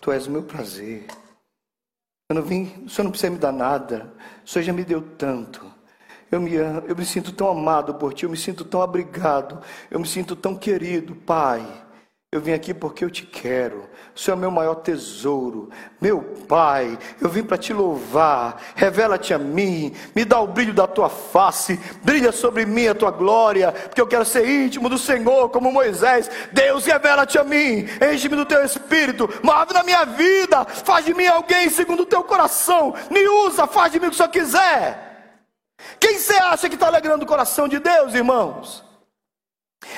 Tu 0.00 0.10
és 0.10 0.26
o 0.26 0.32
meu 0.32 0.42
prazer. 0.42 1.06
Eu 2.34 2.40
não 2.40 2.42
vim, 2.42 2.82
o 2.84 2.88
Senhor 2.88 3.04
não 3.04 3.10
precisa 3.12 3.30
me 3.30 3.38
dar 3.38 3.52
nada. 3.52 4.12
O 4.44 4.50
Senhor 4.50 4.64
já 4.64 4.72
me 4.72 4.84
deu 4.84 5.00
tanto. 5.00 5.64
Eu 6.32 6.40
me, 6.40 6.52
eu 6.52 6.96
me 6.96 7.04
sinto 7.04 7.30
tão 7.30 7.48
amado 7.48 7.94
por 7.94 8.12
Ti, 8.12 8.24
eu 8.24 8.30
me 8.30 8.36
sinto 8.36 8.64
tão 8.64 8.82
abrigado, 8.82 9.60
eu 9.88 10.00
me 10.00 10.06
sinto 10.06 10.34
tão 10.34 10.56
querido, 10.56 11.14
Pai. 11.14 11.64
Eu 12.34 12.40
vim 12.40 12.52
aqui 12.52 12.74
porque 12.74 13.04
eu 13.04 13.10
te 13.12 13.24
quero. 13.24 13.88
O 14.12 14.18
Senhor 14.18 14.36
é 14.36 14.40
meu 14.40 14.50
maior 14.50 14.74
tesouro. 14.74 15.70
Meu 16.00 16.20
Pai, 16.48 16.98
eu 17.20 17.28
vim 17.28 17.44
para 17.44 17.56
te 17.56 17.72
louvar. 17.72 18.60
Revela-te 18.74 19.32
a 19.32 19.38
mim. 19.38 19.94
Me 20.16 20.24
dá 20.24 20.40
o 20.40 20.48
brilho 20.48 20.74
da 20.74 20.84
tua 20.84 21.08
face. 21.08 21.78
Brilha 22.02 22.32
sobre 22.32 22.66
mim 22.66 22.88
a 22.88 22.94
tua 22.94 23.12
glória. 23.12 23.70
Porque 23.70 24.00
eu 24.00 24.06
quero 24.08 24.24
ser 24.24 24.48
íntimo 24.48 24.88
do 24.88 24.98
Senhor, 24.98 25.48
como 25.50 25.70
Moisés. 25.70 26.28
Deus, 26.50 26.84
revela-te 26.84 27.38
a 27.38 27.44
mim. 27.44 27.86
Enche-me 28.12 28.34
do 28.34 28.44
teu 28.44 28.64
espírito. 28.64 29.30
Move 29.40 29.72
na 29.72 29.84
minha 29.84 30.04
vida. 30.04 30.64
Faz 30.64 31.04
de 31.04 31.14
mim 31.14 31.28
alguém 31.28 31.70
segundo 31.70 32.02
o 32.02 32.06
teu 32.06 32.24
coração. 32.24 32.96
Me 33.12 33.28
usa, 33.28 33.64
faz 33.68 33.92
de 33.92 34.00
mim 34.00 34.06
o 34.06 34.10
que 34.10 34.14
o 34.14 34.16
Senhor 34.16 34.30
quiser. 34.30 35.38
Quem 36.00 36.18
você 36.18 36.34
acha 36.34 36.68
que 36.68 36.74
está 36.74 36.88
alegrando 36.88 37.22
o 37.22 37.28
coração 37.28 37.68
de 37.68 37.78
Deus, 37.78 38.12
irmãos? 38.12 38.84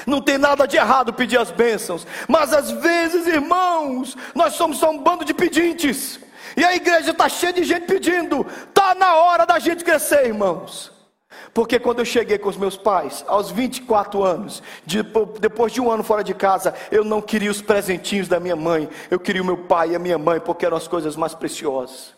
Não 0.07 0.21
tem 0.21 0.39
nada 0.39 0.67
de 0.67 0.77
errado 0.77 1.13
pedir 1.13 1.39
as 1.39 1.51
bênçãos, 1.51 2.07
mas 2.29 2.53
às 2.53 2.71
vezes, 2.71 3.27
irmãos, 3.27 4.17
nós 4.35 4.55
somos 4.55 4.79
só 4.79 4.91
um 4.91 4.99
bando 4.99 5.25
de 5.25 5.35
pedintes, 5.35 6.21
e 6.57 6.65
a 6.65 6.75
igreja 6.75 7.11
está 7.11 7.29
cheia 7.29 7.53
de 7.53 7.65
gente 7.65 7.87
pedindo, 7.87 8.47
está 8.69 8.95
na 8.95 9.17
hora 9.17 9.45
da 9.45 9.59
gente 9.59 9.85
crescer, 9.85 10.27
irmãos. 10.27 10.97
Porque 11.53 11.79
quando 11.79 12.01
eu 12.01 12.05
cheguei 12.05 12.39
com 12.39 12.49
os 12.49 12.57
meus 12.57 12.77
pais, 12.77 13.25
aos 13.27 13.51
24 13.51 14.23
anos, 14.23 14.63
de, 14.85 15.03
depois 15.41 15.73
de 15.73 15.81
um 15.81 15.91
ano 15.91 16.03
fora 16.03 16.25
de 16.25 16.35
casa, 16.35 16.75
eu 16.91 17.05
não 17.05 17.21
queria 17.21 17.51
os 17.51 17.63
presentinhos 17.63 18.29
da 18.29 18.41
minha 18.41 18.57
mãe, 18.57 18.89
eu 19.11 19.19
queria 19.21 19.43
o 19.43 19.45
meu 19.45 19.57
pai 19.57 19.91
e 19.91 19.97
a 19.97 19.99
minha 19.99 20.19
mãe, 20.19 20.41
porque 20.41 20.65
eram 20.65 20.77
as 20.77 20.89
coisas 20.89 21.17
mais 21.17 21.35
preciosas. 21.35 22.16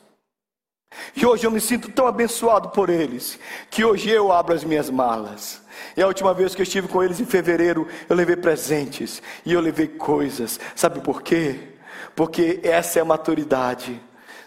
E 1.14 1.27
hoje 1.27 1.46
eu 1.46 1.51
me 1.51 1.61
sinto 1.61 1.90
tão 1.90 2.07
abençoado 2.07 2.70
por 2.70 2.88
eles, 2.88 3.38
que 3.70 3.85
hoje 3.85 4.11
eu 4.11 4.33
abro 4.33 4.55
as 4.55 4.64
minhas 4.64 4.88
malas. 4.88 5.61
E 5.96 6.03
a 6.03 6.07
última 6.07 6.33
vez 6.33 6.55
que 6.55 6.62
eu 6.62 6.64
estive 6.64 6.88
com 6.88 7.03
eles 7.03 7.20
em 7.20 7.27
fevereiro, 7.27 7.87
eu 8.09 8.16
levei 8.16 8.37
presentes 8.37 9.22
e 9.44 9.53
eu 9.53 9.61
levei 9.61 9.88
coisas. 9.88 10.59
Sabe 10.74 11.01
por 11.01 11.22
quê? 11.22 11.59
Porque 12.14 12.61
essa 12.62 12.98
é 12.98 13.03
a 13.03 13.05
maturidade. 13.05 14.01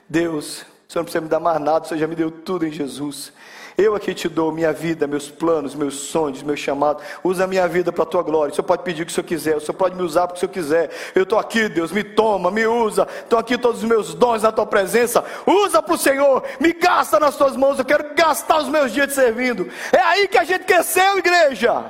Deus, 0.07 0.61
o 0.61 0.91
Senhor 0.91 1.01
não 1.01 1.03
precisa 1.03 1.21
me 1.21 1.29
dar 1.29 1.39
mais 1.39 1.59
nada, 1.59 1.85
o 1.85 1.87
Senhor 1.87 1.99
já 1.99 2.07
me 2.07 2.15
deu 2.15 2.31
tudo 2.31 2.65
em 2.65 2.71
Jesus. 2.71 3.33
Eu 3.81 3.95
aqui 3.95 4.13
te 4.13 4.29
dou 4.29 4.51
minha 4.51 4.71
vida, 4.71 5.07
meus 5.07 5.27
planos, 5.31 5.73
meus 5.73 5.95
sonhos, 5.95 6.43
meu 6.43 6.55
chamado. 6.55 7.01
Usa 7.23 7.45
a 7.45 7.47
minha 7.47 7.67
vida 7.67 7.91
para 7.91 8.03
a 8.03 8.05
tua 8.05 8.21
glória. 8.21 8.51
O 8.51 8.55
Senhor 8.55 8.67
pode 8.67 8.83
pedir 8.83 9.01
o 9.01 9.05
que 9.07 9.11
o 9.11 9.15
Senhor 9.15 9.25
quiser. 9.25 9.57
O 9.57 9.59
Senhor 9.59 9.73
pode 9.73 9.95
me 9.95 10.03
usar 10.03 10.27
para 10.27 10.35
o 10.35 10.39
que 10.39 10.45
o 10.45 10.51
Senhor 10.51 10.53
quiser. 10.53 10.91
Eu 11.15 11.23
estou 11.23 11.39
aqui, 11.39 11.67
Deus, 11.67 11.91
me 11.91 12.03
toma, 12.03 12.51
me 12.51 12.67
usa. 12.67 13.07
Estão 13.23 13.39
aqui 13.39 13.57
todos 13.57 13.81
os 13.81 13.89
meus 13.89 14.13
dons 14.13 14.43
na 14.43 14.51
tua 14.51 14.67
presença. 14.67 15.25
Usa 15.47 15.81
para 15.81 15.95
o 15.95 15.97
Senhor. 15.97 16.43
Me 16.59 16.73
gasta 16.73 17.19
nas 17.19 17.35
tuas 17.35 17.55
mãos. 17.55 17.79
Eu 17.79 17.85
quero 17.85 18.13
gastar 18.13 18.59
os 18.59 18.69
meus 18.69 18.91
dias 18.93 19.07
te 19.07 19.15
servindo. 19.15 19.67
É 19.91 19.99
aí 19.99 20.27
que 20.27 20.37
a 20.37 20.43
gente 20.43 20.63
cresceu, 20.63 21.17
igreja. 21.17 21.83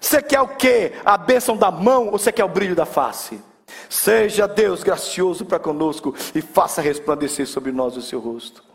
Você 0.00 0.22
quer 0.22 0.42
o 0.42 0.48
quê? 0.48 0.92
A 1.04 1.16
bênção 1.16 1.56
da 1.56 1.72
mão 1.72 2.06
ou 2.06 2.12
você 2.12 2.30
quer 2.30 2.44
o 2.44 2.48
brilho 2.48 2.76
da 2.76 2.86
face? 2.86 3.40
Seja 3.88 4.46
Deus 4.46 4.84
gracioso 4.84 5.44
para 5.44 5.58
conosco 5.58 6.14
e 6.32 6.40
faça 6.40 6.80
resplandecer 6.80 7.48
sobre 7.48 7.72
nós 7.72 7.96
o 7.96 8.02
seu 8.02 8.20
rosto. 8.20 8.71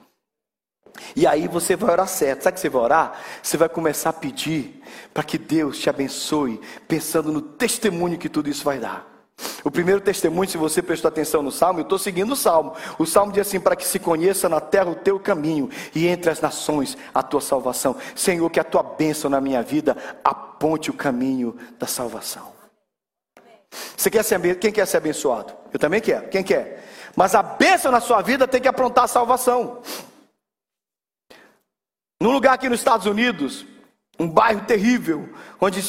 E 1.16 1.26
aí 1.26 1.48
você 1.48 1.76
vai 1.76 1.92
orar 1.92 2.08
certo. 2.08 2.44
Sabe 2.44 2.54
o 2.54 2.56
que 2.56 2.62
você 2.62 2.70
vai 2.70 2.82
orar? 2.82 3.20
Você 3.42 3.58
vai 3.58 3.70
começar 3.70 4.10
a 4.10 4.14
pedir 4.14 4.82
para 5.14 5.24
que 5.24 5.38
Deus 5.38 5.78
te 5.78 5.90
abençoe, 5.90 6.60
pensando 6.88 7.32
no 7.32 7.42
testemunho 7.42 8.18
que 8.18 8.30
tudo 8.30 8.50
isso 8.50 8.64
vai 8.64 8.80
dar. 8.80 9.18
O 9.64 9.70
primeiro 9.70 10.02
testemunho, 10.02 10.50
se 10.50 10.58
você 10.58 10.82
prestou 10.82 11.10
atenção 11.10 11.44
no 11.44 11.52
salmo, 11.52 11.80
eu 11.80 11.84
estou 11.84 12.00
seguindo 12.00 12.32
o 12.32 12.36
salmo. 12.36 12.74
O 12.98 13.06
salmo 13.06 13.32
diz 13.32 13.48
assim: 13.48 13.60
para 13.60 13.76
que 13.76 13.86
se 13.86 14.00
conheça 14.00 14.50
na 14.50 14.60
terra 14.60 14.90
o 14.90 14.96
teu 14.96 15.20
caminho 15.20 15.70
e 15.94 16.08
entre 16.08 16.32
as 16.32 16.42
nações 16.42 16.98
a 17.14 17.22
tua 17.22 17.42
salvação. 17.42 17.96
Senhor, 18.16 18.50
que 18.50 18.60
a 18.60 18.64
tua 18.64 18.82
bênção 18.82 19.30
na 19.30 19.40
minha 19.40 19.62
vida 19.62 19.96
aponte 20.24 20.90
o 20.90 20.94
caminho 20.94 21.56
da 21.78 21.86
salvação. 21.86 22.58
Você 23.96 24.10
quer 24.10 24.24
ser, 24.24 24.58
quem 24.58 24.72
quer 24.72 24.88
ser 24.88 24.98
abençoado? 24.98 25.54
Eu 25.72 25.80
também 25.80 26.02
quero. 26.02 26.30
Quem 26.30 26.44
quer? 26.44 26.84
Mas 27.16 27.36
a 27.36 27.44
bênção 27.44 27.92
na 27.92 28.00
sua 28.00 28.22
vida 28.22 28.48
tem 28.48 28.62
que 28.62 28.68
aprontar 28.68 29.04
a 29.04 29.08
salvação. 29.08 29.82
Num 32.22 32.32
lugar 32.32 32.54
aqui 32.54 32.68
nos 32.68 32.80
Estados 32.80 33.06
Unidos, 33.06 33.66
um 34.20 34.28
bairro 34.28 34.62
terrível, 34.62 35.30
onde 35.62 35.80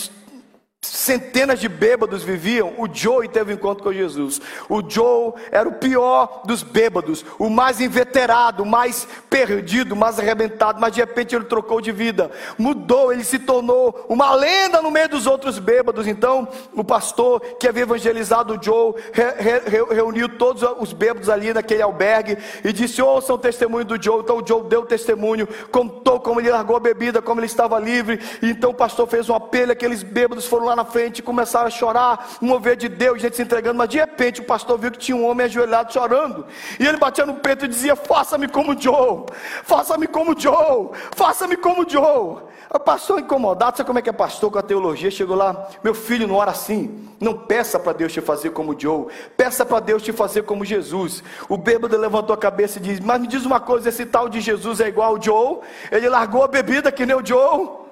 Centenas 0.80 1.58
de 1.58 1.68
bêbados 1.68 2.22
viviam. 2.22 2.74
O 2.78 2.86
Joe 2.92 3.26
teve 3.26 3.52
um 3.52 3.56
encontro 3.56 3.82
com 3.82 3.92
Jesus. 3.92 4.40
O 4.68 4.80
Joe 4.88 5.32
era 5.50 5.68
o 5.68 5.72
pior 5.72 6.42
dos 6.44 6.62
bêbados, 6.62 7.24
o 7.36 7.50
mais 7.50 7.80
inveterado, 7.80 8.62
o 8.62 8.66
mais 8.66 9.08
perdido, 9.28 9.92
o 9.92 9.96
mais 9.96 10.20
arrebentado. 10.20 10.80
Mas 10.80 10.94
de 10.94 11.00
repente 11.00 11.34
ele 11.34 11.46
trocou 11.46 11.80
de 11.80 11.90
vida, 11.90 12.30
mudou, 12.56 13.12
ele 13.12 13.24
se 13.24 13.40
tornou 13.40 14.06
uma 14.08 14.32
lenda 14.34 14.80
no 14.80 14.90
meio 14.90 15.08
dos 15.08 15.26
outros 15.26 15.58
bêbados. 15.58 16.06
Então 16.06 16.46
o 16.72 16.84
pastor 16.84 17.40
que 17.58 17.66
havia 17.66 17.82
evangelizado 17.82 18.54
o 18.54 18.62
Joe 18.62 18.94
re, 19.12 19.24
re, 19.36 19.94
reuniu 19.94 20.28
todos 20.28 20.62
os 20.78 20.92
bêbados 20.92 21.28
ali 21.28 21.52
naquele 21.52 21.82
albergue 21.82 22.38
e 22.62 22.72
disse: 22.72 23.02
Ouçam 23.02 23.34
o 23.34 23.38
testemunho 23.38 23.84
do 23.84 24.00
Joe. 24.00 24.20
Então 24.20 24.38
o 24.38 24.46
Joe 24.46 24.62
deu 24.62 24.86
testemunho, 24.86 25.48
contou 25.72 26.20
como 26.20 26.40
ele 26.40 26.50
largou 26.50 26.76
a 26.76 26.80
bebida, 26.80 27.20
como 27.20 27.40
ele 27.40 27.46
estava 27.46 27.80
livre. 27.80 28.20
E 28.40 28.50
então 28.50 28.70
o 28.70 28.74
pastor 28.74 29.08
fez 29.08 29.28
um 29.28 29.34
apelo, 29.34 29.72
aqueles 29.72 30.04
bêbados 30.04 30.46
foram 30.46 30.67
lá 30.68 30.76
na 30.76 30.84
frente, 30.84 31.22
começaram 31.22 31.66
a 31.66 31.70
chorar, 31.70 32.36
mover 32.40 32.76
de 32.76 32.88
Deus, 32.88 33.20
gente 33.20 33.36
se 33.36 33.42
entregando, 33.42 33.78
mas 33.78 33.88
de 33.88 33.98
repente 33.98 34.40
o 34.40 34.44
pastor 34.44 34.78
viu 34.78 34.90
que 34.90 34.98
tinha 34.98 35.16
um 35.16 35.26
homem 35.26 35.46
ajoelhado 35.46 35.92
chorando, 35.92 36.46
e 36.78 36.86
ele 36.86 36.98
batia 36.98 37.26
no 37.26 37.34
peito 37.34 37.64
e 37.64 37.68
dizia: 37.68 37.96
Faça-me 37.96 38.48
como 38.48 38.78
Joe, 38.80 39.24
faça-me 39.64 40.06
como 40.06 40.38
Joe, 40.38 40.90
faça-me 41.14 41.56
como 41.56 41.88
Joe. 41.88 42.48
O 42.70 42.78
pastor 42.78 43.18
incomodado, 43.18 43.78
sabe 43.78 43.86
como 43.86 43.98
é 43.98 44.02
que 44.02 44.10
é 44.10 44.12
pastor 44.12 44.50
com 44.50 44.58
a 44.58 44.62
teologia? 44.62 45.10
Chegou 45.10 45.34
lá, 45.34 45.68
meu 45.82 45.94
filho, 45.94 46.28
não 46.28 46.34
ora 46.34 46.50
assim. 46.50 47.08
Não 47.18 47.32
peça 47.34 47.78
para 47.78 47.94
Deus 47.94 48.12
te 48.12 48.20
fazer 48.20 48.50
como 48.50 48.78
Joe, 48.78 49.06
peça 49.36 49.64
para 49.64 49.80
Deus 49.80 50.02
te 50.02 50.12
fazer 50.12 50.42
como 50.42 50.64
Jesus. 50.64 51.22
O 51.48 51.56
bêbado 51.56 51.96
levantou 51.96 52.34
a 52.34 52.36
cabeça 52.36 52.78
e 52.78 52.82
disse: 52.82 53.02
Mas 53.02 53.20
me 53.20 53.26
diz 53.26 53.44
uma 53.44 53.58
coisa: 53.58 53.88
esse 53.88 54.04
tal 54.04 54.28
de 54.28 54.40
Jesus 54.40 54.80
é 54.80 54.88
igual 54.88 55.14
ao 55.14 55.22
Joe? 55.22 55.60
Ele 55.90 56.08
largou 56.08 56.44
a 56.44 56.48
bebida 56.48 56.92
que 56.92 57.06
nem 57.06 57.16
o 57.16 57.24
Joe. 57.24 57.87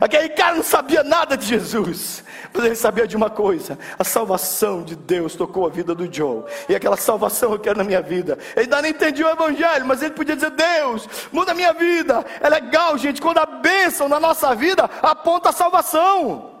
Aquele 0.00 0.28
cara 0.30 0.56
não 0.56 0.62
sabia 0.62 1.02
nada 1.02 1.36
de 1.36 1.46
Jesus, 1.46 2.24
mas 2.52 2.64
ele 2.64 2.74
sabia 2.74 3.06
de 3.06 3.16
uma 3.16 3.30
coisa: 3.30 3.78
a 3.98 4.04
salvação 4.04 4.82
de 4.82 4.96
Deus 4.96 5.34
tocou 5.34 5.66
a 5.66 5.70
vida 5.70 5.94
do 5.94 6.12
Joe, 6.12 6.44
e 6.68 6.74
aquela 6.74 6.96
salvação 6.96 7.52
eu 7.52 7.58
quero 7.58 7.78
na 7.78 7.84
minha 7.84 8.00
vida. 8.02 8.38
Ele 8.56 8.64
ainda 8.64 8.82
não 8.82 8.88
entendia 8.88 9.26
o 9.26 9.30
Evangelho, 9.30 9.86
mas 9.86 10.02
ele 10.02 10.14
podia 10.14 10.34
dizer: 10.34 10.50
Deus, 10.50 11.08
muda 11.32 11.52
a 11.52 11.54
minha 11.54 11.72
vida. 11.72 12.24
É 12.40 12.48
legal, 12.48 12.96
gente, 12.96 13.20
quando 13.20 13.38
a 13.38 13.46
bênção 13.46 14.08
na 14.08 14.20
nossa 14.20 14.54
vida 14.54 14.88
aponta 15.02 15.50
a 15.50 15.52
salvação. 15.52 16.53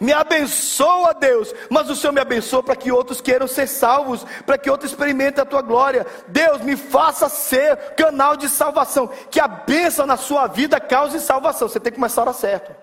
Me 0.00 0.12
abençoa, 0.12 1.14
Deus, 1.14 1.54
mas 1.70 1.88
o 1.90 1.96
Senhor 1.96 2.12
me 2.12 2.20
abençoa 2.20 2.62
para 2.62 2.76
que 2.76 2.90
outros 2.90 3.20
queiram 3.20 3.46
ser 3.46 3.66
salvos, 3.66 4.24
para 4.44 4.58
que 4.58 4.70
outros 4.70 4.90
experimentem 4.90 5.42
a 5.42 5.46
tua 5.46 5.62
glória. 5.62 6.06
Deus, 6.28 6.62
me 6.62 6.76
faça 6.76 7.28
ser 7.28 7.76
canal 7.94 8.36
de 8.36 8.48
salvação, 8.48 9.08
que 9.30 9.38
a 9.38 9.46
bênção 9.46 10.06
na 10.06 10.16
sua 10.16 10.46
vida 10.46 10.80
cause 10.80 11.20
salvação. 11.20 11.68
Você 11.68 11.78
tem 11.78 11.92
que 11.92 11.98
começar 11.98 12.22
a 12.22 12.24
hora 12.24 12.32
certa. 12.32 12.76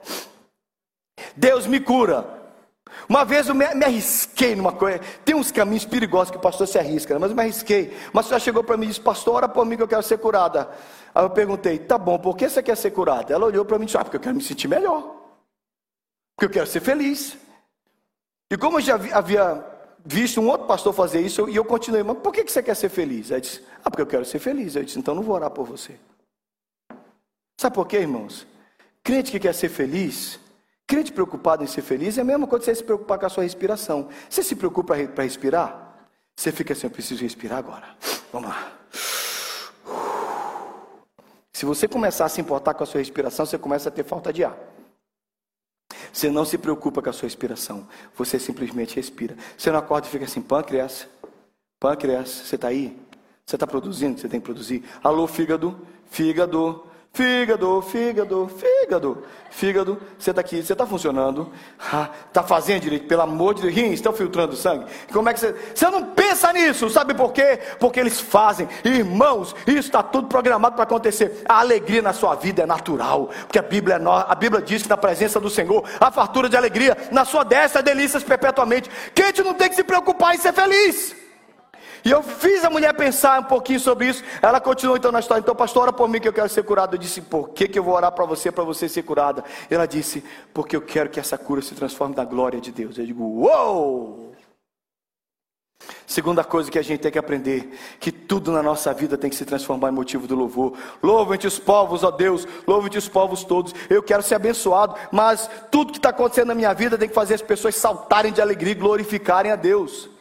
Deus 1.35 1.67
me 1.67 1.79
cura. 1.79 2.41
Uma 3.09 3.25
vez 3.25 3.47
eu 3.47 3.55
me, 3.55 3.67
me, 3.73 3.85
arrisquei 3.85 4.55
numa 4.55 4.71
coisa. 4.71 4.99
Tem 5.25 5.35
uns 5.35 5.51
caminhos 5.51 5.85
perigosos 5.85 6.31
que 6.31 6.37
o 6.37 6.41
pastor 6.41 6.67
se 6.67 6.77
arrisca, 6.77 7.13
né? 7.13 7.19
mas 7.19 7.31
eu 7.31 7.35
me 7.35 7.41
arrisquei. 7.41 7.95
Mas 8.13 8.27
senhora 8.27 8.43
chegou 8.43 8.63
para 8.63 8.77
mim 8.77 8.85
e 8.85 8.89
disse: 8.89 9.01
Pastor, 9.01 9.35
ora 9.35 9.49
por 9.49 9.65
mim 9.65 9.75
que 9.75 9.83
eu 9.83 9.87
quero 9.87 10.03
ser 10.03 10.19
curada. 10.19 10.69
Aí 11.13 11.23
eu 11.23 11.29
perguntei: 11.29 11.79
Tá 11.79 11.97
bom, 11.97 12.17
por 12.17 12.37
que 12.37 12.47
você 12.47 12.61
quer 12.61 12.77
ser 12.77 12.91
curada? 12.91 13.33
Ela 13.33 13.45
olhou 13.45 13.65
para 13.65 13.77
mim 13.77 13.83
e 13.83 13.85
disse: 13.87 13.97
Ah, 13.97 14.03
porque 14.03 14.17
eu 14.17 14.21
quero 14.21 14.35
me 14.35 14.43
sentir 14.43 14.67
melhor. 14.67 15.22
Porque 16.35 16.45
eu 16.45 16.49
quero 16.49 16.67
ser 16.67 16.81
feliz. 16.81 17.37
E 18.51 18.57
como 18.57 18.77
eu 18.77 18.81
já 18.81 18.95
havia 18.95 19.65
visto 20.05 20.41
um 20.41 20.49
outro 20.49 20.67
pastor 20.67 20.93
fazer 20.93 21.21
isso, 21.21 21.49
e 21.49 21.55
eu 21.55 21.63
continuei, 21.63 22.03
mas 22.03 22.17
por 22.17 22.33
que 22.33 22.43
você 22.43 22.61
quer 22.61 22.75
ser 22.75 22.89
feliz? 22.89 23.31
Aí 23.31 23.41
disse, 23.41 23.63
ah, 23.83 23.89
porque 23.89 24.01
eu 24.01 24.07
quero 24.07 24.25
ser 24.25 24.39
feliz. 24.39 24.75
Eu 24.75 24.83
disse, 24.83 24.99
então 24.99 25.15
não 25.15 25.23
vou 25.23 25.35
orar 25.35 25.49
por 25.49 25.65
você. 25.65 25.97
Sabe 27.59 27.75
por 27.75 27.87
quê, 27.87 27.97
irmãos? 27.97 28.45
Crente 29.03 29.31
que 29.31 29.39
quer 29.39 29.53
ser 29.53 29.69
feliz, 29.69 30.39
crente 30.85 31.11
preocupado 31.11 31.63
em 31.63 31.67
ser 31.67 31.81
feliz, 31.81 32.17
é 32.17 32.21
a 32.21 32.25
mesma 32.25 32.47
coisa 32.47 32.65
que 32.65 32.71
você 32.71 32.75
se 32.75 32.83
preocupar 32.83 33.17
com 33.19 33.25
a 33.25 33.29
sua 33.29 33.43
respiração. 33.43 34.09
Você 34.29 34.43
se 34.43 34.55
preocupa 34.55 34.95
para 35.07 35.23
respirar? 35.23 35.95
Você 36.35 36.51
fica 36.51 36.73
assim, 36.73 36.87
eu 36.87 36.91
preciso 36.91 37.21
respirar 37.21 37.59
agora. 37.59 37.95
Vamos 38.31 38.49
lá. 38.49 38.71
Se 41.53 41.65
você 41.65 41.87
começar 41.87 42.25
a 42.25 42.29
se 42.29 42.41
importar 42.41 42.73
com 42.73 42.83
a 42.83 42.85
sua 42.85 42.99
respiração, 42.99 43.45
você 43.45 43.57
começa 43.57 43.89
a 43.89 43.91
ter 43.91 44.03
falta 44.03 44.33
de 44.33 44.43
ar. 44.43 44.57
Você 46.13 46.29
não 46.29 46.45
se 46.45 46.59
preocupa 46.59 47.01
com 47.01 47.09
a 47.09 47.13
sua 47.13 47.25
respiração. 47.25 47.87
Você 48.15 48.37
simplesmente 48.37 48.95
respira. 48.95 49.35
Você 49.57 49.71
não 49.71 49.79
acorda 49.79 50.07
e 50.07 50.11
fica 50.11 50.25
assim, 50.25 50.43
pâncreas, 50.43 51.07
pâncreas, 51.79 52.29
você 52.29 52.53
está 52.55 52.67
aí? 52.67 52.95
Você 53.43 53.55
está 53.55 53.65
produzindo? 53.65 54.19
Você 54.19 54.29
tem 54.29 54.39
que 54.39 54.45
produzir. 54.45 54.83
Alô, 55.03 55.25
fígado, 55.25 55.75
fígado, 56.11 56.85
Fígado, 57.15 57.79
fígado, 57.83 58.49
fígado, 58.57 59.23
fígado, 59.51 60.01
você 60.17 60.31
está 60.31 60.41
aqui, 60.41 60.63
você 60.63 60.73
está 60.73 60.83
funcionando, 60.83 61.53
está 61.77 62.41
ah, 62.41 62.43
fazendo 62.43 62.81
direito, 62.81 63.05
pelo 63.05 63.21
amor 63.21 63.53
de 63.53 63.61
Deus, 63.61 63.75
rins 63.75 63.93
estão 63.93 64.11
filtrando 64.11 64.55
sangue. 64.55 64.87
Como 65.11 65.29
é 65.29 65.33
que 65.35 65.39
você. 65.39 65.53
Você 65.75 65.87
não 65.91 66.05
pensa 66.05 66.51
nisso, 66.51 66.89
sabe 66.89 67.13
por 67.13 67.31
quê? 67.31 67.59
Porque 67.79 67.99
eles 67.99 68.19
fazem, 68.19 68.67
irmãos, 68.83 69.55
isso 69.67 69.77
está 69.77 70.01
tudo 70.01 70.27
programado 70.27 70.73
para 70.73 70.85
acontecer. 70.85 71.43
A 71.47 71.59
alegria 71.59 72.01
na 72.01 72.13
sua 72.13 72.33
vida 72.33 72.63
é 72.63 72.65
natural, 72.65 73.29
porque 73.43 73.59
a 73.59 73.61
Bíblia, 73.61 73.97
é 73.97 73.99
no... 73.99 74.11
a 74.11 74.33
Bíblia 74.33 74.63
diz 74.63 74.81
que 74.81 74.89
na 74.89 74.97
presença 74.97 75.39
do 75.39 75.51
Senhor, 75.51 75.83
a 75.99 76.09
fartura 76.09 76.49
de 76.49 76.57
alegria, 76.57 76.97
na 77.11 77.25
sua 77.25 77.43
destra, 77.43 77.83
delícias 77.83 78.23
perpetuamente. 78.23 78.89
Quem 79.13 79.31
não 79.45 79.53
tem 79.53 79.69
que 79.69 79.75
se 79.75 79.83
preocupar 79.83 80.33
em 80.33 80.39
ser 80.39 80.51
feliz. 80.51 81.22
E 82.05 82.11
eu 82.11 82.21
fiz 82.21 82.63
a 82.65 82.69
mulher 82.69 82.93
pensar 82.93 83.39
um 83.39 83.45
pouquinho 83.45 83.79
sobre 83.79 84.07
isso. 84.07 84.23
Ela 84.41 84.59
continuou 84.59 84.97
então 84.97 85.11
na 85.11 85.19
história. 85.19 85.41
Então, 85.41 85.55
pastor, 85.55 85.83
ora 85.83 85.93
por 85.93 86.09
mim 86.09 86.19
que 86.19 86.27
eu 86.27 86.33
quero 86.33 86.49
ser 86.49 86.63
curada. 86.63 86.95
Eu 86.95 86.99
disse, 86.99 87.21
por 87.21 87.49
que, 87.49 87.67
que 87.67 87.79
eu 87.79 87.83
vou 87.83 87.93
orar 87.93 88.11
para 88.11 88.25
você, 88.25 88.51
para 88.51 88.63
você 88.63 88.89
ser 88.89 89.03
curada? 89.03 89.43
Ela 89.69 89.85
disse, 89.85 90.23
porque 90.53 90.75
eu 90.75 90.81
quero 90.81 91.09
que 91.09 91.19
essa 91.19 91.37
cura 91.37 91.61
se 91.61 91.73
transforme 91.73 92.15
na 92.15 92.25
glória 92.25 92.59
de 92.59 92.71
Deus. 92.71 92.97
Eu 92.97 93.05
digo, 93.05 93.23
uou! 93.23 94.33
Segunda 96.05 96.43
coisa 96.43 96.69
que 96.69 96.77
a 96.77 96.81
gente 96.81 96.99
tem 96.99 97.11
que 97.11 97.17
aprender, 97.17 97.77
que 97.99 98.11
tudo 98.11 98.51
na 98.51 98.61
nossa 98.61 98.93
vida 98.93 99.17
tem 99.17 99.29
que 99.29 99.35
se 99.35 99.45
transformar 99.45 99.89
em 99.89 99.93
motivo 99.93 100.27
do 100.27 100.35
louvor. 100.35 100.77
Louve-te 101.01 101.47
os 101.47 101.57
povos, 101.57 102.03
ó 102.03 102.11
Deus, 102.11 102.47
louve-te 102.67 102.97
os 102.97 103.09
povos 103.09 103.43
todos. 103.43 103.73
Eu 103.89 104.03
quero 104.03 104.21
ser 104.21 104.35
abençoado, 104.35 104.95
mas 105.11 105.49
tudo 105.71 105.91
que 105.91 105.97
está 105.97 106.09
acontecendo 106.09 106.49
na 106.49 106.55
minha 106.55 106.73
vida 106.73 106.97
tem 106.97 107.09
que 107.09 107.15
fazer 107.15 107.33
as 107.33 107.41
pessoas 107.41 107.75
saltarem 107.75 108.31
de 108.31 108.41
alegria 108.41 108.73
e 108.73 108.75
glorificarem 108.75 109.51
a 109.51 109.55
Deus. 109.55 110.12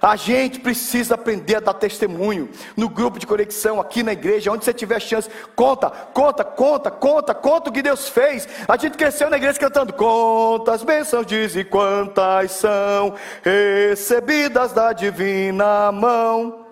A 0.00 0.16
gente 0.16 0.60
precisa 0.60 1.14
aprender 1.14 1.56
a 1.56 1.60
dar 1.60 1.74
testemunho 1.74 2.48
no 2.76 2.88
grupo 2.88 3.18
de 3.18 3.26
conexão, 3.26 3.80
aqui 3.80 4.02
na 4.02 4.12
igreja, 4.12 4.50
onde 4.50 4.64
você 4.64 4.72
tiver 4.72 5.00
chance. 5.00 5.28
Conta, 5.54 5.90
conta, 5.90 6.44
conta, 6.44 6.90
conta, 6.90 7.34
conta 7.34 7.70
o 7.70 7.72
que 7.72 7.82
Deus 7.82 8.08
fez. 8.08 8.48
A 8.66 8.76
gente 8.76 8.96
cresceu 8.96 9.30
na 9.30 9.36
igreja 9.36 9.58
cantando: 9.58 9.92
Quantas 9.92 10.82
bênçãos 10.82 11.26
diz 11.26 11.56
e 11.56 11.64
quantas 11.64 12.52
são 12.52 13.14
recebidas 13.42 14.72
da 14.72 14.92
divina 14.92 15.90
mão. 15.92 16.69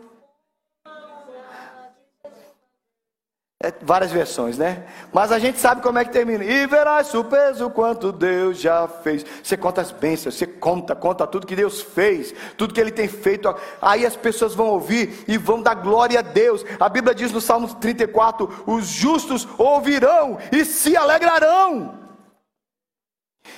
É, 3.61 3.73
várias 3.83 4.13
versões, 4.13 4.57
né? 4.57 4.85
Mas 5.13 5.33
a 5.33 5.39
gente 5.41 5.59
sabe 5.59 5.83
como 5.83 5.99
é 5.99 6.05
que 6.05 6.13
termina. 6.13 6.45
E 6.45 6.65
verás 6.69 7.09
surpreso 7.09 7.69
quanto 7.69 8.13
Deus 8.13 8.61
já 8.61 8.87
fez. 8.87 9.27
Você 9.43 9.57
conta 9.57 9.81
as 9.81 9.91
bênçãos, 9.91 10.37
você 10.37 10.47
conta, 10.47 10.95
conta 10.95 11.27
tudo 11.27 11.45
que 11.45 11.57
Deus 11.57 11.83
fez, 11.83 12.33
tudo 12.57 12.73
que 12.73 12.81
Ele 12.81 12.93
tem 12.93 13.09
feito. 13.09 13.53
Aí 13.83 14.07
as 14.07 14.15
pessoas 14.15 14.55
vão 14.55 14.69
ouvir 14.69 15.25
e 15.27 15.37
vão 15.37 15.61
dar 15.61 15.75
glória 15.75 16.21
a 16.21 16.23
Deus. 16.23 16.65
A 16.79 16.89
Bíblia 16.89 17.13
diz 17.13 17.33
no 17.33 17.41
Salmo 17.41 17.75
34: 17.75 18.63
os 18.65 18.87
justos 18.87 19.49
ouvirão 19.59 20.39
e 20.53 20.65
se 20.65 20.97
alegrarão. 20.97 22.08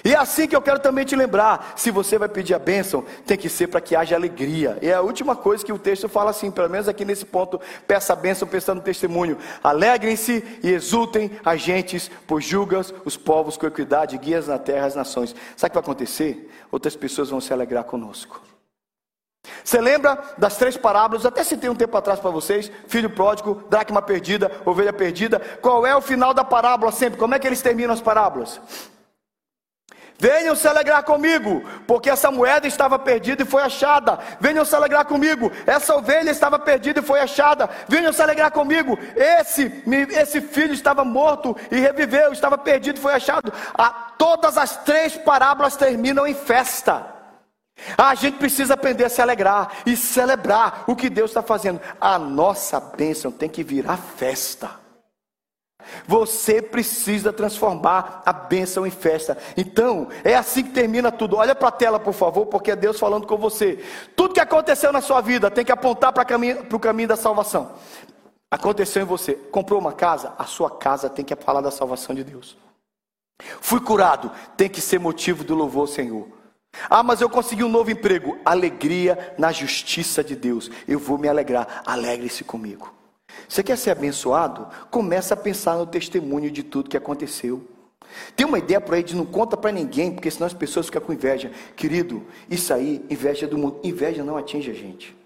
E 0.05 0.15
é 0.15 0.17
assim 0.17 0.47
que 0.47 0.57
eu 0.57 0.63
quero 0.63 0.79
também 0.79 1.05
te 1.05 1.17
lembrar: 1.17 1.75
se 1.77 1.91
você 1.91 2.19
vai 2.19 2.29
pedir 2.29 2.55
a 2.55 2.59
bênção, 2.59 3.05
tem 3.27 3.37
que 3.37 3.49
ser 3.49 3.69
para 3.69 3.81
que 3.81 3.97
haja 3.97 4.15
alegria. 4.15 4.79
E 4.81 4.89
é 4.89 4.95
a 4.95 5.01
última 5.01 5.37
coisa 5.37 5.65
que 5.65 5.73
o 5.73 5.79
texto 5.79 6.09
fala 6.09 6.31
assim, 6.31 6.51
pelo 6.51 6.71
menos 6.71 6.89
aqui 6.89 7.05
nesse 7.05 7.25
ponto, 7.25 7.61
peça 7.87 8.13
a 8.13 8.17
bênção 8.17 8.47
pensando 8.47 8.79
no 8.79 8.85
testemunho. 8.85 9.39
Alegrem-se 9.63 10.61
e 10.63 10.71
exultem 10.71 11.31
as 11.45 11.61
gentes, 11.61 12.11
pois 12.27 12.45
julgas 12.45 12.93
os 13.05 13.17
povos 13.17 13.57
com 13.57 13.67
equidade, 13.67 14.19
guias 14.19 14.49
na 14.49 14.59
terra 14.59 14.87
as 14.87 14.95
nações. 14.95 15.35
Sabe 15.57 15.69
o 15.69 15.71
que 15.71 15.75
vai 15.75 15.83
acontecer? 15.83 16.51
Outras 16.71 16.97
pessoas 16.97 17.31
vão 17.31 17.41
se 17.41 17.53
alegrar 17.53 17.85
conosco. 17.85 18.41
Você 19.65 19.81
lembra 19.81 20.19
das 20.37 20.57
três 20.57 20.77
parábolas? 20.77 21.25
Até 21.25 21.43
citei 21.43 21.69
um 21.71 21.75
tempo 21.75 21.97
atrás 21.97 22.21
para 22.21 22.31
vocês: 22.31 22.71
filho 22.87 23.11
pródigo, 23.11 23.63
dracma 23.69 24.03
perdida, 24.03 24.51
ovelha 24.65 24.93
perdida. 24.93 25.41
Qual 25.61 25.87
é 25.87 25.95
o 25.97 26.01
final 26.01 26.35
da 26.35 26.45
parábola 26.45 26.93
sempre? 26.93 27.19
Como 27.19 27.35
é 27.35 27.39
que 27.39 27.47
eles 27.47 27.63
terminam 27.63 27.93
as 27.93 28.01
parábolas? 28.01 28.61
Venham 30.21 30.55
se 30.55 30.69
alegrar 30.69 31.03
comigo, 31.03 31.65
porque 31.87 32.11
essa 32.11 32.31
moeda 32.31 32.67
estava 32.67 32.99
perdida 32.99 33.43
e 33.43 33.47
foi 33.47 33.63
achada. 33.63 34.19
Venham 34.39 34.67
se 34.67 34.77
alegrar 34.77 35.07
comigo, 35.07 35.51
essa 35.67 35.97
ovelha 35.97 36.31
estava 36.31 36.59
perdida 36.59 37.01
e 37.01 37.03
foi 37.03 37.21
achada. 37.21 37.71
Venham 37.89 38.13
se 38.13 38.21
alegrar 38.21 38.51
comigo, 38.51 38.99
esse, 39.17 39.83
esse 40.11 40.43
filho 40.43 40.75
estava 40.75 41.05
morto 41.07 41.57
e 41.71 41.81
reviveu, 41.81 42.35
estava 42.35 42.59
perdido 42.59 42.99
e 42.99 43.01
foi 43.01 43.15
achado. 43.15 43.51
A, 43.73 43.89
todas 44.19 44.59
as 44.59 44.77
três 44.85 45.17
parábolas 45.17 45.75
terminam 45.75 46.27
em 46.27 46.35
festa. 46.35 47.15
A 47.97 48.15
gente 48.15 48.37
precisa 48.37 48.75
aprender 48.75 49.07
a 49.07 49.09
se 49.09 49.23
alegrar 49.23 49.73
e 49.87 49.97
celebrar 49.97 50.85
o 50.87 50.95
que 50.95 51.09
Deus 51.09 51.31
está 51.31 51.43
fazendo. 51.43 51.81
A 51.99 52.19
nossa 52.19 52.79
bênção 52.79 53.33
tem 53.33 53.49
que 53.49 53.65
virar 53.65 53.97
festa. 53.97 54.71
Você 56.07 56.63
precisa 56.63 57.33
transformar 57.33 58.23
a 58.25 58.33
bênção 58.33 58.87
em 58.87 58.91
festa. 58.91 59.37
Então, 59.57 60.09
é 60.25 60.35
assim 60.35 60.63
que 60.63 60.71
termina 60.71 61.11
tudo. 61.11 61.37
Olha 61.37 61.55
para 61.55 61.69
a 61.69 61.73
tela, 61.73 61.99
por 61.99 62.15
favor, 62.15 62.47
porque 62.47 62.71
é 62.71 62.77
Deus 62.77 62.99
falando 62.99 63.27
com 63.27 63.37
você. 63.37 63.85
Tudo 64.17 64.35
que 64.35 64.41
aconteceu 64.41 64.93
na 64.93 65.01
sua 65.01 65.21
vida 65.21 65.51
tem 65.51 65.65
que 65.65 65.73
apontar 65.73 66.13
para 66.13 66.23
o 66.73 66.81
caminho 66.81 67.09
da 67.09 67.17
salvação. 67.17 67.73
Aconteceu 68.51 69.03
em 69.03 69.07
você. 69.07 69.35
Comprou 69.35 69.79
uma 69.79 69.93
casa? 69.93 70.35
A 70.37 70.45
sua 70.45 70.71
casa 70.71 71.09
tem 71.09 71.25
que 71.25 71.37
falar 71.37 71.61
da 71.61 71.71
salvação 71.71 72.15
de 72.15 72.25
Deus. 72.25 72.57
Fui 73.61 73.81
curado? 73.81 74.31
Tem 74.57 74.69
que 74.69 74.81
ser 74.81 74.99
motivo 74.99 75.45
do 75.45 75.55
louvor 75.55 75.89
Senhor. 75.89 76.29
Ah, 76.89 77.03
mas 77.03 77.21
eu 77.21 77.29
consegui 77.29 77.65
um 77.65 77.69
novo 77.69 77.91
emprego. 77.91 78.39
Alegria 78.45 79.35
na 79.39 79.53
justiça 79.53 80.23
de 80.23 80.37
Deus. 80.37 80.71
Eu 80.87 80.99
vou 80.99 81.17
me 81.17 81.29
alegrar. 81.29 81.83
Alegre-se 81.87 82.45
comigo. 82.45 83.00
Você 83.49 83.63
quer 83.63 83.77
ser 83.77 83.91
abençoado? 83.91 84.69
Começa 84.91 85.35
a 85.35 85.37
pensar 85.37 85.77
no 85.77 85.87
testemunho 85.87 86.51
de 86.51 86.63
tudo 86.63 86.89
que 86.89 86.97
aconteceu. 86.97 87.67
Tem 88.35 88.47
uma 88.47 88.59
ideia 88.59 88.81
por 88.81 88.95
aí 88.95 89.03
de 89.03 89.15
não 89.15 89.27
conta 89.27 89.57
para 89.57 89.73
ninguém, 89.73 90.13
porque 90.13 90.31
senão 90.31 90.47
as 90.47 90.55
pessoas 90.55 90.87
ficam 90.87 91.03
com 91.03 91.13
inveja. 91.13 91.51
Querido, 91.77 92.25
isso 92.49 92.73
aí, 92.73 93.05
inveja 93.09 93.47
do 93.47 93.59
mundo. 93.59 93.81
Inveja 93.83 94.25
não 94.25 94.37
atinge 94.37 94.71
a 94.71 94.75
gente. 94.75 95.21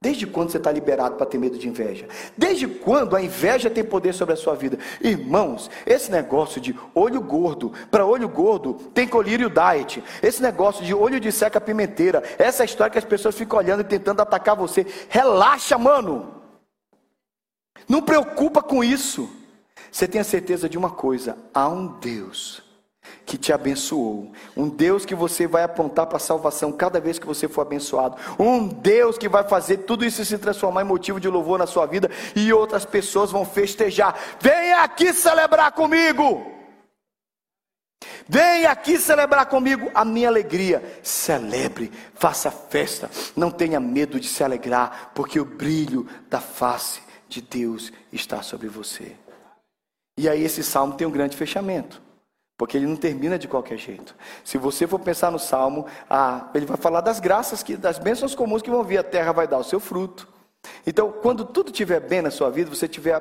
Desde 0.00 0.28
quando 0.28 0.50
você 0.50 0.58
está 0.58 0.70
liberado 0.70 1.16
para 1.16 1.26
ter 1.26 1.38
medo 1.38 1.58
de 1.58 1.66
inveja? 1.66 2.06
Desde 2.36 2.68
quando 2.68 3.16
a 3.16 3.22
inveja 3.22 3.68
tem 3.68 3.82
poder 3.82 4.12
sobre 4.14 4.34
a 4.34 4.36
sua 4.36 4.54
vida? 4.54 4.78
Irmãos, 5.00 5.68
esse 5.84 6.08
negócio 6.08 6.60
de 6.60 6.72
olho 6.94 7.20
gordo, 7.20 7.72
para 7.90 8.06
olho 8.06 8.28
gordo 8.28 8.74
tem 8.94 9.08
colírio 9.08 9.50
diet. 9.50 10.02
Esse 10.22 10.40
negócio 10.40 10.84
de 10.84 10.94
olho 10.94 11.18
de 11.18 11.32
seca 11.32 11.60
pimenteira, 11.60 12.22
essa 12.38 12.64
história 12.64 12.92
que 12.92 12.98
as 12.98 13.04
pessoas 13.04 13.34
ficam 13.34 13.58
olhando 13.58 13.80
e 13.80 13.84
tentando 13.84 14.22
atacar 14.22 14.54
você. 14.54 14.86
Relaxa, 15.08 15.76
mano. 15.76 16.38
Não 17.88 18.02
preocupa 18.02 18.62
com 18.62 18.84
isso. 18.84 19.30
Você 19.90 20.06
tenha 20.06 20.24
certeza 20.24 20.68
de 20.68 20.76
uma 20.76 20.90
coisa: 20.90 21.36
há 21.54 21.68
um 21.68 21.86
Deus 21.98 22.62
que 23.24 23.38
te 23.38 23.52
abençoou, 23.52 24.32
um 24.56 24.68
Deus 24.68 25.04
que 25.04 25.14
você 25.14 25.46
vai 25.46 25.62
apontar 25.62 26.06
para 26.06 26.16
a 26.16 26.20
salvação 26.20 26.72
cada 26.72 27.00
vez 27.00 27.18
que 27.18 27.26
você 27.26 27.48
for 27.48 27.62
abençoado, 27.62 28.16
um 28.38 28.66
Deus 28.66 29.16
que 29.16 29.28
vai 29.28 29.44
fazer 29.44 29.78
tudo 29.78 30.04
isso 30.04 30.24
se 30.24 30.38
transformar 30.38 30.82
em 30.82 30.86
motivo 30.86 31.20
de 31.20 31.28
louvor 31.28 31.58
na 31.58 31.66
sua 31.66 31.86
vida 31.86 32.10
e 32.34 32.52
outras 32.52 32.84
pessoas 32.84 33.30
vão 33.30 33.44
festejar. 33.44 34.18
Venha 34.40 34.82
aqui 34.82 35.12
celebrar 35.12 35.72
comigo. 35.72 36.54
Venha 38.28 38.70
aqui 38.70 38.98
celebrar 38.98 39.46
comigo 39.46 39.90
a 39.94 40.04
minha 40.04 40.28
alegria. 40.28 41.00
Celebre, 41.02 41.90
faça 42.14 42.50
festa. 42.50 43.10
Não 43.34 43.50
tenha 43.50 43.80
medo 43.80 44.20
de 44.20 44.28
se 44.28 44.44
alegrar, 44.44 45.12
porque 45.14 45.40
o 45.40 45.44
brilho 45.44 46.06
da 46.28 46.40
face 46.40 47.07
de 47.28 47.42
Deus 47.42 47.92
está 48.12 48.42
sobre 48.42 48.68
você. 48.68 49.14
E 50.16 50.28
aí 50.28 50.42
esse 50.42 50.62
salmo 50.62 50.94
tem 50.94 51.06
um 51.06 51.10
grande 51.10 51.36
fechamento. 51.36 52.02
Porque 52.56 52.76
ele 52.76 52.88
não 52.88 52.96
termina 52.96 53.38
de 53.38 53.46
qualquer 53.46 53.78
jeito. 53.78 54.16
Se 54.42 54.58
você 54.58 54.84
for 54.84 54.98
pensar 54.98 55.30
no 55.30 55.38
salmo, 55.38 55.86
ah, 56.10 56.50
ele 56.52 56.66
vai 56.66 56.76
falar 56.76 57.00
das 57.00 57.20
graças, 57.20 57.62
que, 57.62 57.76
das 57.76 58.00
bênçãos 58.00 58.34
comuns 58.34 58.62
que 58.62 58.70
vão 58.70 58.82
vir, 58.82 58.98
a 58.98 59.04
terra 59.04 59.30
vai 59.30 59.46
dar 59.46 59.58
o 59.58 59.64
seu 59.64 59.78
fruto. 59.78 60.26
Então, 60.88 61.12
quando 61.12 61.44
tudo 61.44 61.70
estiver 61.70 62.00
bem 62.00 62.22
na 62.22 62.30
sua 62.30 62.50
vida, 62.50 62.74
você 62.74 62.86
estiver 62.86 63.20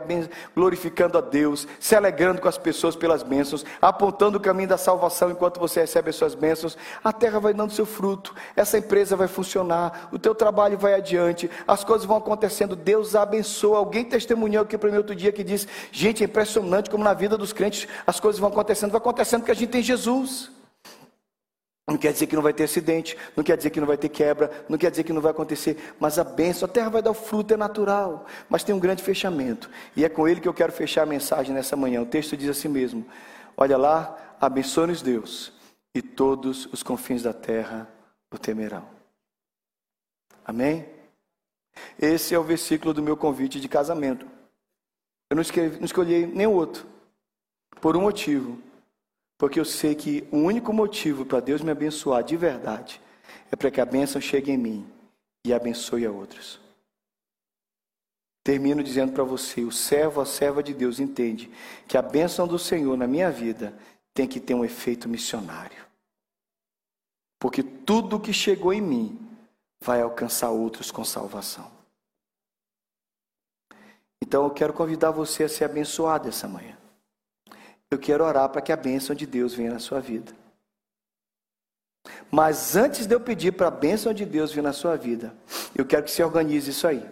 glorificando 0.55 1.17
a 1.17 1.21
Deus, 1.21 1.67
se 1.81 1.97
alegrando 1.97 2.39
com 2.39 2.47
as 2.47 2.57
pessoas 2.57 2.95
pelas 2.95 3.23
bênçãos, 3.23 3.65
apontando 3.81 4.37
o 4.37 4.41
caminho 4.41 4.69
da 4.69 4.77
salvação 4.77 5.29
enquanto 5.29 5.59
você 5.59 5.81
recebe 5.81 6.09
as 6.09 6.15
suas 6.15 6.33
bênçãos, 6.33 6.77
a 7.03 7.11
terra 7.11 7.39
vai 7.39 7.53
dando 7.53 7.73
seu 7.73 7.85
fruto, 7.85 8.33
essa 8.55 8.77
empresa 8.77 9.17
vai 9.17 9.27
funcionar, 9.27 10.07
o 10.13 10.17
teu 10.17 10.33
trabalho 10.33 10.77
vai 10.77 10.93
adiante, 10.93 11.51
as 11.67 11.83
coisas 11.83 12.07
vão 12.07 12.15
acontecendo, 12.15 12.73
Deus 12.73 13.15
abençoa. 13.15 13.79
Alguém 13.79 14.05
testemunhou 14.05 14.63
aqui 14.63 14.77
para 14.77 14.89
mim 14.89 14.97
outro 14.97 15.13
dia 15.13 15.33
que 15.33 15.43
diz: 15.43 15.67
gente, 15.91 16.23
é 16.23 16.25
impressionante 16.25 16.89
como 16.89 17.03
na 17.03 17.13
vida 17.13 17.37
dos 17.37 17.51
crentes 17.51 17.85
as 18.07 18.17
coisas 18.17 18.39
vão 18.39 18.49
acontecendo, 18.49 18.91
vai 18.91 18.99
acontecendo 18.99 19.41
porque 19.41 19.51
a 19.51 19.55
gente 19.55 19.69
tem 19.69 19.83
Jesus. 19.83 20.56
Não 21.87 21.97
quer 21.97 22.11
dizer 22.11 22.27
que 22.27 22.35
não 22.35 22.43
vai 22.43 22.51
ter 22.51 22.65
acidente, 22.65 23.17
não 23.33 23.43
quer 23.43 23.55
dizer 23.55 23.69
que 23.69 23.79
não 23.79 23.87
vai 23.87 23.97
ter 23.97 24.09
quebra, 24.09 24.65
não 24.67 24.77
quer 24.77 24.91
dizer 24.91 25.05
que 25.05 25.13
não 25.13 25.21
vai 25.21 25.31
acontecer, 25.31 25.95
mas 25.97 26.19
a 26.19 26.23
bênção, 26.23 26.67
a 26.67 26.71
terra 26.71 26.89
vai 26.89 27.01
dar 27.01 27.11
o 27.11 27.13
fruto, 27.13 27.53
é 27.53 27.57
natural, 27.57 28.25
mas 28.49 28.61
tem 28.61 28.75
um 28.75 28.79
grande 28.79 29.01
fechamento, 29.01 29.69
e 29.95 30.03
é 30.03 30.09
com 30.09 30.27
ele 30.27 30.41
que 30.41 30.49
eu 30.49 30.53
quero 30.53 30.73
fechar 30.73 31.03
a 31.03 31.05
mensagem 31.05 31.55
nessa 31.55 31.77
manhã. 31.77 32.01
O 32.01 32.05
texto 32.05 32.35
diz 32.35 32.49
assim 32.49 32.67
mesmo: 32.67 33.05
Olha 33.55 33.77
lá, 33.77 34.35
abençoe-nos 34.37 35.01
Deus, 35.01 35.53
e 35.95 36.01
todos 36.01 36.65
os 36.73 36.83
confins 36.83 37.23
da 37.23 37.31
terra 37.31 37.89
o 38.33 38.37
temerão. 38.37 38.85
Amém? 40.43 40.85
Esse 41.97 42.35
é 42.35 42.39
o 42.39 42.43
versículo 42.43 42.93
do 42.93 43.01
meu 43.01 43.15
convite 43.15 43.61
de 43.61 43.69
casamento. 43.69 44.27
Eu 45.29 45.37
não, 45.37 45.43
não 45.77 45.85
escolhi 45.85 46.25
nenhum 46.25 46.51
outro, 46.51 46.85
por 47.79 47.95
um 47.95 48.01
motivo. 48.01 48.61
Porque 49.37 49.59
eu 49.59 49.65
sei 49.65 49.93
que 49.93 50.27
o 50.31 50.37
único 50.37 50.73
motivo 50.73 51.25
para 51.25 51.39
Deus 51.39 51.61
me 51.61 51.69
abençoar 51.69 52.23
de 52.23 52.35
verdade 52.35 52.99
é 53.51 53.55
para 53.55 53.69
que 53.69 53.79
a 53.79 53.85
bênção 53.85 54.19
chegue 54.19 54.51
em 54.51 54.57
mim 54.57 54.87
e 55.45 55.53
abençoe 55.53 56.05
a 56.05 56.11
outros. 56.11 56.59
Termino 58.43 58.81
dizendo 58.81 59.11
para 59.13 59.23
você: 59.23 59.61
o 59.61 59.71
servo, 59.71 60.21
a 60.21 60.25
serva 60.25 60.63
de 60.63 60.73
Deus 60.73 60.99
entende 60.99 61.51
que 61.87 61.97
a 61.97 62.01
bênção 62.01 62.47
do 62.47 62.57
Senhor 62.57 62.97
na 62.97 63.05
minha 63.05 63.29
vida 63.29 63.77
tem 64.13 64.27
que 64.27 64.39
ter 64.39 64.55
um 64.55 64.65
efeito 64.65 65.07
missionário. 65.07 65.85
Porque 67.39 67.61
tudo 67.61 68.19
que 68.19 68.33
chegou 68.33 68.73
em 68.73 68.81
mim 68.81 69.19
vai 69.79 70.01
alcançar 70.01 70.49
outros 70.49 70.89
com 70.89 71.03
salvação. 71.03 71.71
Então 74.19 74.43
eu 74.45 74.49
quero 74.49 74.73
convidar 74.73 75.11
você 75.11 75.43
a 75.43 75.49
ser 75.49 75.65
abençoado 75.65 76.27
essa 76.27 76.47
manhã 76.47 76.75
eu 77.91 77.97
quero 77.97 78.23
orar 78.23 78.49
para 78.49 78.61
que 78.61 78.71
a 78.71 78.77
bênção 78.77 79.15
de 79.15 79.25
Deus 79.25 79.53
venha 79.53 79.71
na 79.71 79.79
sua 79.79 79.99
vida. 79.99 80.33
Mas 82.31 82.75
antes 82.75 83.05
de 83.05 83.15
eu 83.15 83.19
pedir 83.19 83.53
para 83.53 83.67
a 83.67 83.71
bênção 83.71 84.13
de 84.13 84.25
Deus 84.25 84.51
vir 84.51 84.61
na 84.61 84.73
sua 84.73 84.95
vida, 84.95 85.33
eu 85.75 85.85
quero 85.85 86.03
que 86.03 86.11
você 86.11 86.23
organize 86.23 86.69
isso 86.69 86.87
aí. 86.87 87.03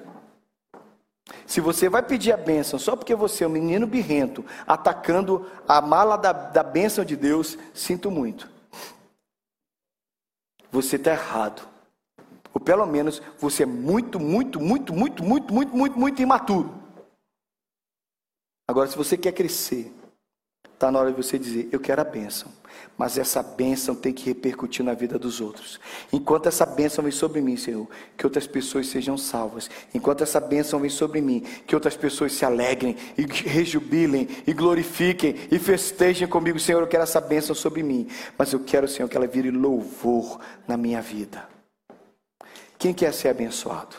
Se 1.45 1.59
você 1.59 1.89
vai 1.89 2.03
pedir 2.03 2.31
a 2.31 2.37
bênção 2.37 2.77
só 2.77 2.95
porque 2.95 3.15
você 3.15 3.43
é 3.43 3.47
um 3.47 3.51
menino 3.51 3.87
birrento, 3.87 4.45
atacando 4.67 5.49
a 5.67 5.81
mala 5.81 6.17
da, 6.17 6.31
da 6.31 6.63
bênção 6.63 7.03
de 7.03 7.15
Deus, 7.15 7.57
sinto 7.73 8.11
muito. 8.11 8.49
Você 10.71 10.97
está 10.97 11.11
errado. 11.11 11.67
Ou 12.53 12.59
pelo 12.59 12.85
menos 12.85 13.21
você 13.37 13.63
é 13.63 13.65
muito, 13.65 14.19
muito, 14.19 14.59
muito, 14.59 14.93
muito, 14.93 15.23
muito, 15.23 15.53
muito, 15.53 15.75
muito, 15.75 15.99
muito 15.99 16.21
imaturo. 16.21 16.73
Agora, 18.67 18.87
se 18.87 18.97
você 18.97 19.17
quer 19.17 19.31
crescer, 19.31 19.93
Está 20.75 20.91
na 20.91 20.99
hora 20.99 21.09
de 21.09 21.15
você 21.15 21.39
dizer: 21.39 21.69
Eu 21.71 21.79
quero 21.79 22.01
a 22.01 22.03
bênção. 22.03 22.51
Mas 22.97 23.17
essa 23.17 23.41
bênção 23.41 23.95
tem 23.95 24.13
que 24.13 24.25
repercutir 24.25 24.83
na 24.83 24.93
vida 24.93 25.17
dos 25.17 25.39
outros. 25.39 25.79
Enquanto 26.11 26.47
essa 26.47 26.65
bênção 26.65 27.01
vem 27.01 27.11
sobre 27.11 27.39
mim, 27.39 27.55
Senhor, 27.55 27.87
que 28.17 28.25
outras 28.25 28.45
pessoas 28.45 28.87
sejam 28.87 29.17
salvas. 29.17 29.69
Enquanto 29.93 30.21
essa 30.21 30.39
bênção 30.41 30.79
vem 30.79 30.89
sobre 30.89 31.21
mim, 31.21 31.41
que 31.65 31.75
outras 31.75 31.95
pessoas 31.95 32.33
se 32.33 32.43
alegrem 32.43 32.97
e 33.17 33.25
rejubilem 33.25 34.27
e 34.45 34.53
glorifiquem 34.53 35.35
e 35.49 35.57
festejem 35.57 36.27
comigo, 36.27 36.59
Senhor. 36.59 36.81
Eu 36.81 36.87
quero 36.87 37.03
essa 37.03 37.21
bênção 37.21 37.55
sobre 37.55 37.81
mim. 37.81 38.09
Mas 38.37 38.51
eu 38.51 38.59
quero, 38.59 38.87
Senhor, 38.87 39.07
que 39.07 39.15
ela 39.15 39.27
vire 39.27 39.51
louvor 39.51 40.41
na 40.67 40.75
minha 40.75 41.01
vida. 41.01 41.47
Quem 42.77 42.93
quer 42.93 43.13
ser 43.13 43.29
abençoado? 43.29 43.95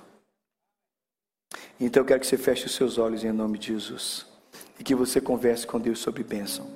Então 1.80 2.02
eu 2.02 2.06
quero 2.06 2.20
que 2.20 2.26
você 2.26 2.36
feche 2.36 2.66
os 2.66 2.74
seus 2.74 2.98
olhos 2.98 3.24
em 3.24 3.32
nome 3.32 3.58
de 3.58 3.68
Jesus 3.68 4.35
e 4.78 4.84
que 4.84 4.94
você 4.94 5.20
converse 5.20 5.66
com 5.66 5.80
Deus 5.80 5.98
sobre 5.98 6.22
bênção. 6.22 6.66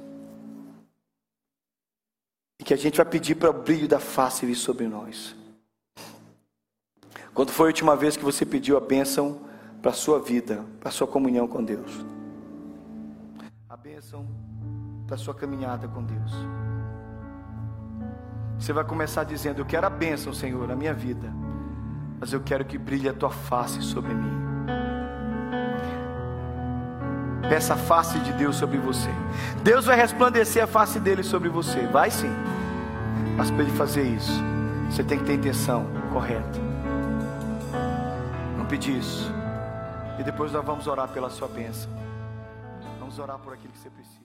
E 2.59 2.65
que 2.65 2.75
a 2.75 2.77
gente 2.77 2.97
vai 2.97 3.07
pedir 3.07 3.35
para 3.35 3.51
o 3.51 3.53
brilho 3.53 3.89
da 3.89 4.01
face 4.01 4.45
vir 4.45 4.55
sobre 4.55 4.87
nós. 4.87 5.35
Quando 7.33 7.53
foi 7.53 7.67
a 7.67 7.69
última 7.69 7.97
vez 7.97 8.17
que 8.17 8.25
você 8.25 8.45
pediu 8.45 8.77
a 8.77 8.81
bênção 8.81 9.41
para 9.81 9.93
a 9.93 9.95
sua 9.95 10.21
vida, 10.21 10.65
para 10.79 10.89
a 10.89 10.93
sua 10.93 11.07
comunhão 11.07 11.47
com 11.47 11.65
Deus? 11.65 12.05
A 13.69 13.77
bênção 13.77 14.27
da 15.07 15.17
sua 15.17 15.35
caminhada 15.35 15.89
com 15.89 16.03
Deus. 16.03 16.33
Você 18.59 18.73
vai 18.73 18.85
começar 18.85 19.25
dizendo: 19.25 19.61
Eu 19.61 19.65
quero 19.65 19.87
a 19.87 19.91
bênção, 19.91 20.35
Senhor, 20.35 20.69
na 20.69 20.77
minha 20.77 20.93
vida. 20.93 21.33
mas 22.19 22.35
eu 22.35 22.41
quero 22.43 22.67
que 22.67 22.77
brilhe 22.77 23.09
a 23.09 23.15
tua 23.15 23.31
face 23.31 23.81
sobre 23.81 24.13
mim. 24.13 24.50
Peça 27.49 27.75
a 27.75 27.77
face 27.77 28.19
de 28.21 28.33
Deus 28.33 28.57
sobre 28.57 28.79
você. 28.79 29.11
Deus 29.63 29.85
vai 29.85 29.97
resplandecer 29.97 30.63
a 30.63 30.67
face 30.67 31.01
dele 31.01 31.23
sobre 31.23 31.49
você. 31.49 31.87
Vai 31.87 32.11
sim. 32.11 32.31
Mas 33.37 33.51
para 33.51 33.63
ele 33.63 33.73
fazer 33.73 34.03
isso, 34.03 34.33
você 34.91 35.03
tem 35.03 35.19
que 35.19 35.25
ter 35.25 35.35
intenção 35.35 35.87
correta. 36.13 36.61
Não 38.57 38.67
pedir 38.67 38.99
isso. 38.99 39.33
E 40.19 40.23
depois 40.23 40.53
nós 40.53 40.65
vamos 40.65 40.87
orar 40.87 41.09
pela 41.09 41.31
sua 41.31 41.49
bênção. 41.49 41.91
Vamos 42.99 43.19
orar 43.19 43.39
por 43.39 43.55
aquilo 43.55 43.73
que 43.73 43.79
você 43.79 43.91
precisa. 43.91 44.20